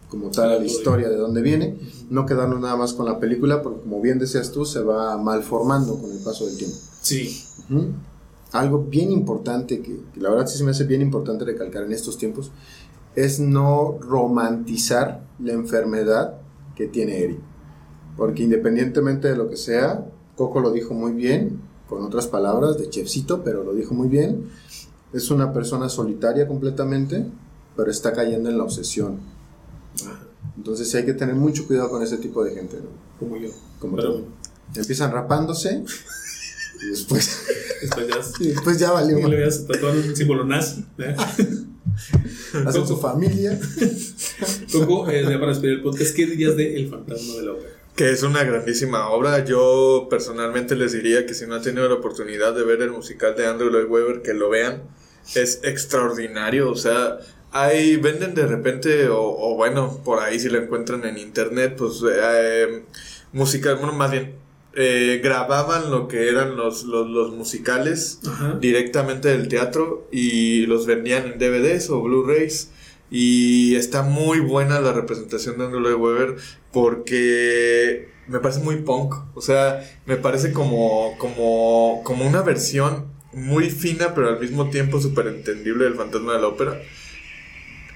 como 0.08 0.30
tal 0.30 0.52
a 0.52 0.58
la 0.58 0.64
historia 0.64 1.08
de 1.08 1.16
dónde 1.16 1.42
viene, 1.42 1.78
no 2.10 2.26
quedarnos 2.26 2.60
nada 2.60 2.76
más 2.76 2.92
con 2.92 3.06
la 3.06 3.18
película, 3.18 3.62
porque 3.62 3.80
como 3.80 4.00
bien 4.00 4.18
decías 4.18 4.52
tú, 4.52 4.64
se 4.64 4.80
va 4.80 5.16
malformando 5.16 5.98
con 5.98 6.10
el 6.10 6.18
paso 6.18 6.46
del 6.46 6.56
tiempo. 6.56 6.76
Sí, 7.00 7.42
Ujú. 7.70 7.86
Algo 8.52 8.84
bien 8.84 9.10
importante, 9.10 9.80
que, 9.80 10.00
que 10.14 10.20
la 10.20 10.30
verdad 10.30 10.46
sí 10.46 10.56
se 10.56 10.64
me 10.64 10.70
hace 10.70 10.84
bien 10.84 11.02
importante 11.02 11.44
recalcar 11.44 11.82
en 11.82 11.92
estos 11.92 12.16
tiempos, 12.16 12.52
es 13.16 13.40
no 13.40 13.98
romantizar 14.00 15.26
la 15.40 15.52
enfermedad 15.52 16.34
que 16.76 16.86
tiene 16.86 17.18
Eric. 17.24 17.38
Porque 18.16 18.44
independientemente 18.44 19.28
de 19.28 19.36
lo 19.36 19.50
que 19.50 19.56
sea, 19.56 20.06
Coco 20.36 20.60
lo 20.60 20.70
dijo 20.70 20.94
muy 20.94 21.12
bien, 21.12 21.60
con 21.88 22.04
otras 22.04 22.26
palabras 22.26 22.78
de 22.78 22.88
chefcito, 22.90 23.42
pero 23.42 23.64
lo 23.64 23.74
dijo 23.74 23.94
muy 23.94 24.08
bien. 24.08 24.48
Es 25.12 25.30
una 25.30 25.52
persona 25.52 25.88
solitaria 25.88 26.46
completamente, 26.46 27.26
pero 27.76 27.90
está 27.90 28.12
cayendo 28.12 28.50
en 28.50 28.58
la 28.58 28.64
obsesión. 28.64 29.18
Entonces 30.56 30.90
sí 30.90 30.96
hay 30.96 31.04
que 31.04 31.14
tener 31.14 31.34
mucho 31.34 31.66
cuidado 31.66 31.90
con 31.90 32.02
ese 32.02 32.18
tipo 32.18 32.44
de 32.44 32.54
gente, 32.54 32.76
¿no? 32.76 32.88
como 33.18 33.36
yo. 33.36 33.48
Como 33.78 33.96
Pero 33.96 34.14
tú. 34.14 34.26
Empiezan 34.74 35.12
rapándose 35.12 35.84
y 36.82 36.86
después, 36.90 37.46
después 37.80 38.08
ya, 38.08 38.44
y 38.44 38.48
después 38.48 38.78
ya 38.78 38.92
valió. 38.92 39.18
y 39.18 39.30
le 39.30 39.48
tatuar 39.48 39.96
un 39.96 40.16
símbolo 40.16 40.44
nazi. 40.44 40.84
¿eh? 40.98 41.16
Hacen 42.66 42.86
su 42.86 42.96
familia. 42.98 43.58
Coco, 44.72 45.08
eh, 45.08 45.22
ya 45.22 45.38
para 45.38 45.48
despedir 45.48 45.76
el 45.76 45.82
podcast, 45.82 46.14
¿qué 46.14 46.26
dirías 46.26 46.56
de 46.56 46.76
El 46.76 46.88
fantasma 46.88 47.34
de 47.34 47.42
la 47.42 47.52
ópera? 47.52 47.70
Que 47.94 48.10
es 48.10 48.22
una 48.22 48.44
grandísima 48.44 49.08
obra. 49.08 49.44
Yo 49.44 50.08
personalmente 50.10 50.76
les 50.76 50.92
diría 50.92 51.24
que 51.24 51.32
si 51.32 51.46
no 51.46 51.54
han 51.54 51.62
tenido 51.62 51.88
la 51.88 51.94
oportunidad 51.94 52.54
de 52.54 52.64
ver 52.64 52.82
el 52.82 52.90
musical 52.90 53.34
de 53.36 53.46
Andrew 53.46 53.70
Lloyd 53.70 53.88
Webber, 53.88 54.22
que 54.22 54.34
lo 54.34 54.50
vean. 54.50 54.82
Es 55.34 55.60
extraordinario. 55.62 56.70
O 56.70 56.76
sea, 56.76 57.18
Ahí 57.52 57.96
venden 57.96 58.34
de 58.34 58.46
repente, 58.46 59.08
o, 59.08 59.20
o 59.22 59.56
bueno, 59.56 60.00
por 60.04 60.20
ahí 60.20 60.38
si 60.38 60.48
lo 60.48 60.58
encuentran 60.58 61.04
en 61.04 61.16
internet, 61.18 61.74
pues 61.78 62.02
eh, 62.10 62.82
música, 63.32 63.74
bueno, 63.74 63.92
más 63.92 64.10
bien, 64.10 64.34
eh, 64.78 65.20
grababan 65.24 65.90
lo 65.90 66.06
que 66.06 66.28
eran 66.28 66.54
los, 66.56 66.84
los, 66.84 67.08
los 67.08 67.32
musicales 67.32 68.20
Ajá. 68.26 68.58
directamente 68.60 69.28
del 69.28 69.48
teatro 69.48 70.06
y 70.12 70.66
los 70.66 70.84
vendían 70.84 71.24
en 71.26 71.38
DVDs 71.38 71.88
o 71.88 72.02
Blu-rays. 72.02 72.72
Y 73.10 73.76
está 73.76 74.02
muy 74.02 74.40
buena 74.40 74.80
la 74.80 74.92
representación 74.92 75.56
de 75.56 75.64
Andrew 75.64 75.96
Webber 75.96 76.36
porque 76.72 78.08
me 78.26 78.40
parece 78.40 78.60
muy 78.60 78.76
punk. 78.76 79.14
O 79.34 79.40
sea, 79.40 79.80
me 80.04 80.16
parece 80.16 80.52
como, 80.52 81.16
como, 81.16 82.02
como 82.04 82.26
una 82.26 82.42
versión 82.42 83.06
muy 83.32 83.70
fina, 83.70 84.14
pero 84.14 84.28
al 84.28 84.40
mismo 84.40 84.68
tiempo 84.70 85.00
súper 85.00 85.28
entendible 85.28 85.84
del 85.84 85.94
fantasma 85.94 86.34
de 86.34 86.40
la 86.40 86.48
ópera. 86.48 86.82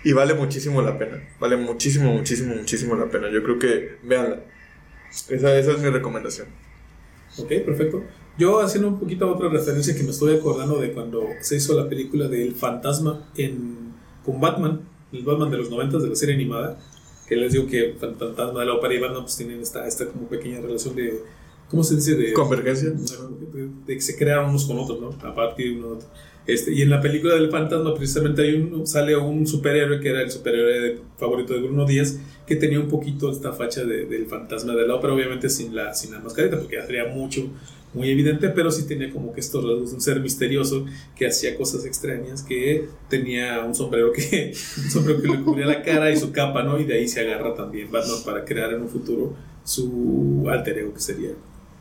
Y 0.05 0.13
vale 0.13 0.35
muchísimo 0.35 0.81
la 0.83 0.99
pena. 0.99 1.23
Vale 1.39 1.57
muchísimo, 1.57 2.13
muchísimo, 2.13 2.55
muchísimo 2.55 2.97
la 2.97 3.07
pena. 3.07 3.31
Yo 3.31 3.43
creo 3.43 3.59
que 3.59 3.97
véanla. 4.03 4.41
Esa, 5.29 5.59
esa 5.59 5.73
es 5.73 5.79
mi 5.81 5.91
recomendación. 5.91 6.49
Ok, 7.39 7.49
perfecto. 7.65 8.03
Yo 8.39 8.61
haciendo 8.61 8.89
un 8.89 8.99
poquito 8.99 9.31
otra 9.31 9.49
referencia 9.49 9.95
que 9.95 10.03
me 10.03 10.11
estoy 10.11 10.37
acordando 10.37 10.81
de 10.81 10.93
cuando 10.93 11.27
se 11.41 11.57
hizo 11.57 11.75
la 11.75 11.89
película 11.89 12.29
del 12.29 12.55
fantasma 12.55 13.31
en, 13.37 13.93
con 14.25 14.41
Batman, 14.41 14.81
el 15.13 15.25
Batman 15.25 15.51
de 15.51 15.59
los 15.59 15.71
90 15.71 15.99
de 15.99 16.09
la 16.09 16.17
serie 16.17 16.37
animada, 16.37 16.79
que 17.29 17.37
les 17.37 17.53
digo 17.53 17.67
que 17.67 17.97
fantasma 17.99 18.61
de 18.61 18.67
la 18.67 18.75
ópera 18.75 18.95
y 18.95 18.99
Batman 18.99 19.23
pues 19.23 19.37
tienen 19.37 19.61
esta, 19.61 19.87
esta 19.87 20.07
como 20.07 20.27
pequeña 20.29 20.61
relación 20.61 20.97
de, 20.97 21.23
¿cómo 21.69 21.85
se 21.85 21.97
dice? 21.97 22.15
De, 22.15 22.33
Convergencia. 22.33 22.91
de, 22.91 23.69
de 23.87 23.95
que 23.95 24.01
se 24.01 24.17
crearon 24.17 24.51
unos 24.51 24.65
con 24.65 24.79
otros, 24.79 25.01
¿no? 25.01 25.29
A 25.29 25.35
partir 25.35 25.73
de 25.73 25.79
uno 25.79 25.89
de 25.89 25.95
otro. 25.97 26.09
Este, 26.47 26.73
y 26.73 26.83
en 26.83 26.91
la 26.91 27.01
película 27.01 27.35
del 27.35 27.51
fantasma 27.51 27.95
precisamente 27.95 28.43
hay 28.43 28.55
un, 28.55 28.87
sale 28.87 29.17
un 29.17 29.47
superhéroe 29.47 30.01
que 30.01 30.09
era 30.09 30.23
el 30.23 30.31
superhéroe 30.31 30.99
favorito 31.19 31.53
de 31.55 31.61
Bruno 31.61 31.85
Díaz 31.85 32.19
que 32.47 32.57
tenía 32.57 32.81
un 32.81 32.89
poquito 32.89 33.31
esta 33.31 33.53
facha 33.53 33.85
de- 33.85 34.07
del 34.07 34.27
fantasma 34.27 34.75
de 34.75 34.87
la 34.89 34.97
ópera, 34.97 35.13
obviamente 35.15 35.49
sin 35.51 35.75
la, 35.77 35.95
sin 35.95 36.13
la 36.13 36.19
mascarita 36.19 36.59
porque 36.59 36.77
ya 36.77 36.87
sería 36.87 37.05
mucho, 37.07 37.47
muy 37.93 38.09
evidente, 38.11 38.49
pero 38.51 38.71
sí 38.71 38.87
tenía 38.87 39.11
como 39.11 39.33
que 39.33 39.41
estos 39.41 39.63
rasgos 39.65 39.91
de 39.91 39.95
un 39.97 40.01
ser 40.01 40.21
misterioso 40.21 40.87
que 41.17 41.27
hacía 41.27 41.57
cosas 41.57 41.85
extrañas, 41.85 42.43
que 42.43 42.87
tenía 43.09 43.61
un 43.65 43.75
sombrero 43.75 44.11
que, 44.13 44.53
un 44.85 44.91
sombrero 44.91 45.21
que 45.23 45.29
le 45.29 45.41
cubría 45.43 45.67
la 45.67 45.83
cara 45.83 46.11
y 46.11 46.17
su 46.17 46.33
capa, 46.33 46.63
¿no? 46.63 46.81
Y 46.81 46.85
de 46.85 46.95
ahí 46.95 47.07
se 47.09 47.21
agarra 47.21 47.55
también 47.55 47.91
Batman 47.91 48.19
para 48.25 48.45
crear 48.45 48.73
en 48.73 48.83
un 48.83 48.89
futuro 48.89 49.35
su 49.65 50.47
alter 50.49 50.79
ego 50.79 50.95
que 50.95 51.01
sería 51.01 51.31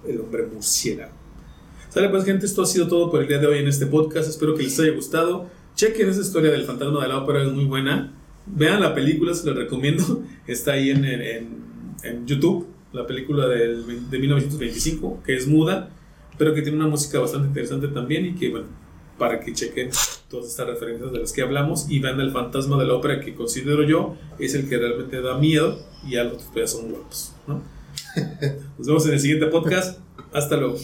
el 0.08 0.19
hombre 0.19 0.43
murciélago. 0.52 1.18
Sale 1.89 2.10
pues 2.10 2.23
gente, 2.25 2.45
esto 2.45 2.62
ha 2.62 2.65
sido 2.65 2.88
todo 2.88 3.10
por 3.10 3.21
el 3.21 3.28
día 3.28 3.39
de 3.39 3.47
hoy 3.47 3.60
en 3.60 3.67
este 3.67 3.86
podcast. 3.88 4.30
Espero 4.30 4.56
que 4.56 4.63
les 4.63 4.80
haya 4.80 4.91
gustado. 4.91 5.47
Chequen 5.75 6.10
esa 6.10 6.21
historia 6.21 6.52
del 6.52 6.63
fantasma 6.65 7.02
de 7.02 7.08
la 7.10 7.17
ópera, 7.17 7.43
es 7.43 7.52
muy 7.52 7.65
buena. 7.65 8.13
Vean 8.45 8.82
la 8.82 8.93
película, 8.93 9.34
se 9.34 9.47
la 9.47 9.54
recomiendo. 9.54 10.23
Está 10.47 10.73
ahí 10.73 10.91
en, 10.91 11.06
en- 11.06 11.69
en 12.02 12.25
YouTube, 12.25 12.65
la 12.93 13.06
película 13.06 13.47
del, 13.47 14.10
de 14.10 14.19
1925, 14.19 15.21
que 15.25 15.36
es 15.36 15.47
muda, 15.47 15.89
pero 16.38 16.54
que 16.54 16.62
tiene 16.62 16.78
una 16.78 16.88
música 16.88 17.19
bastante 17.19 17.49
interesante 17.49 17.89
también 17.89 18.25
y 18.28 18.36
que, 18.36 18.49
bueno, 18.49 18.67
para 19.17 19.41
que 19.41 19.52
chequen 19.54 19.89
todas 20.30 20.47
estas 20.47 20.67
referencias 20.67 21.12
de 21.12 21.19
las 21.19 21.34
que 21.34 21.41
hablamos 21.41 21.89
y 21.89 21.99
vean 21.99 22.21
el 22.21 22.32
fantasma 22.32 22.78
de 22.80 22.86
la 22.86 22.93
ópera 22.93 23.19
que 23.19 23.36
considero 23.36 23.84
yo 23.84 24.15
es 24.39 24.54
el 24.56 24.69
que 24.69 24.78
realmente 24.78 25.19
da 25.21 25.38
miedo 25.38 25.78
y 26.08 26.15
a 26.15 26.23
los 26.23 26.36
otros 26.36 26.52
ya 26.56 26.67
son 26.67 26.89
guapos, 26.91 27.34
¿no? 27.47 27.62
Nos 28.78 28.88
vemos 28.88 29.06
en 29.08 29.13
el 29.13 29.19
siguiente 29.19 29.47
podcast. 29.47 29.99
Hasta 30.32 30.56
luego. 30.56 30.78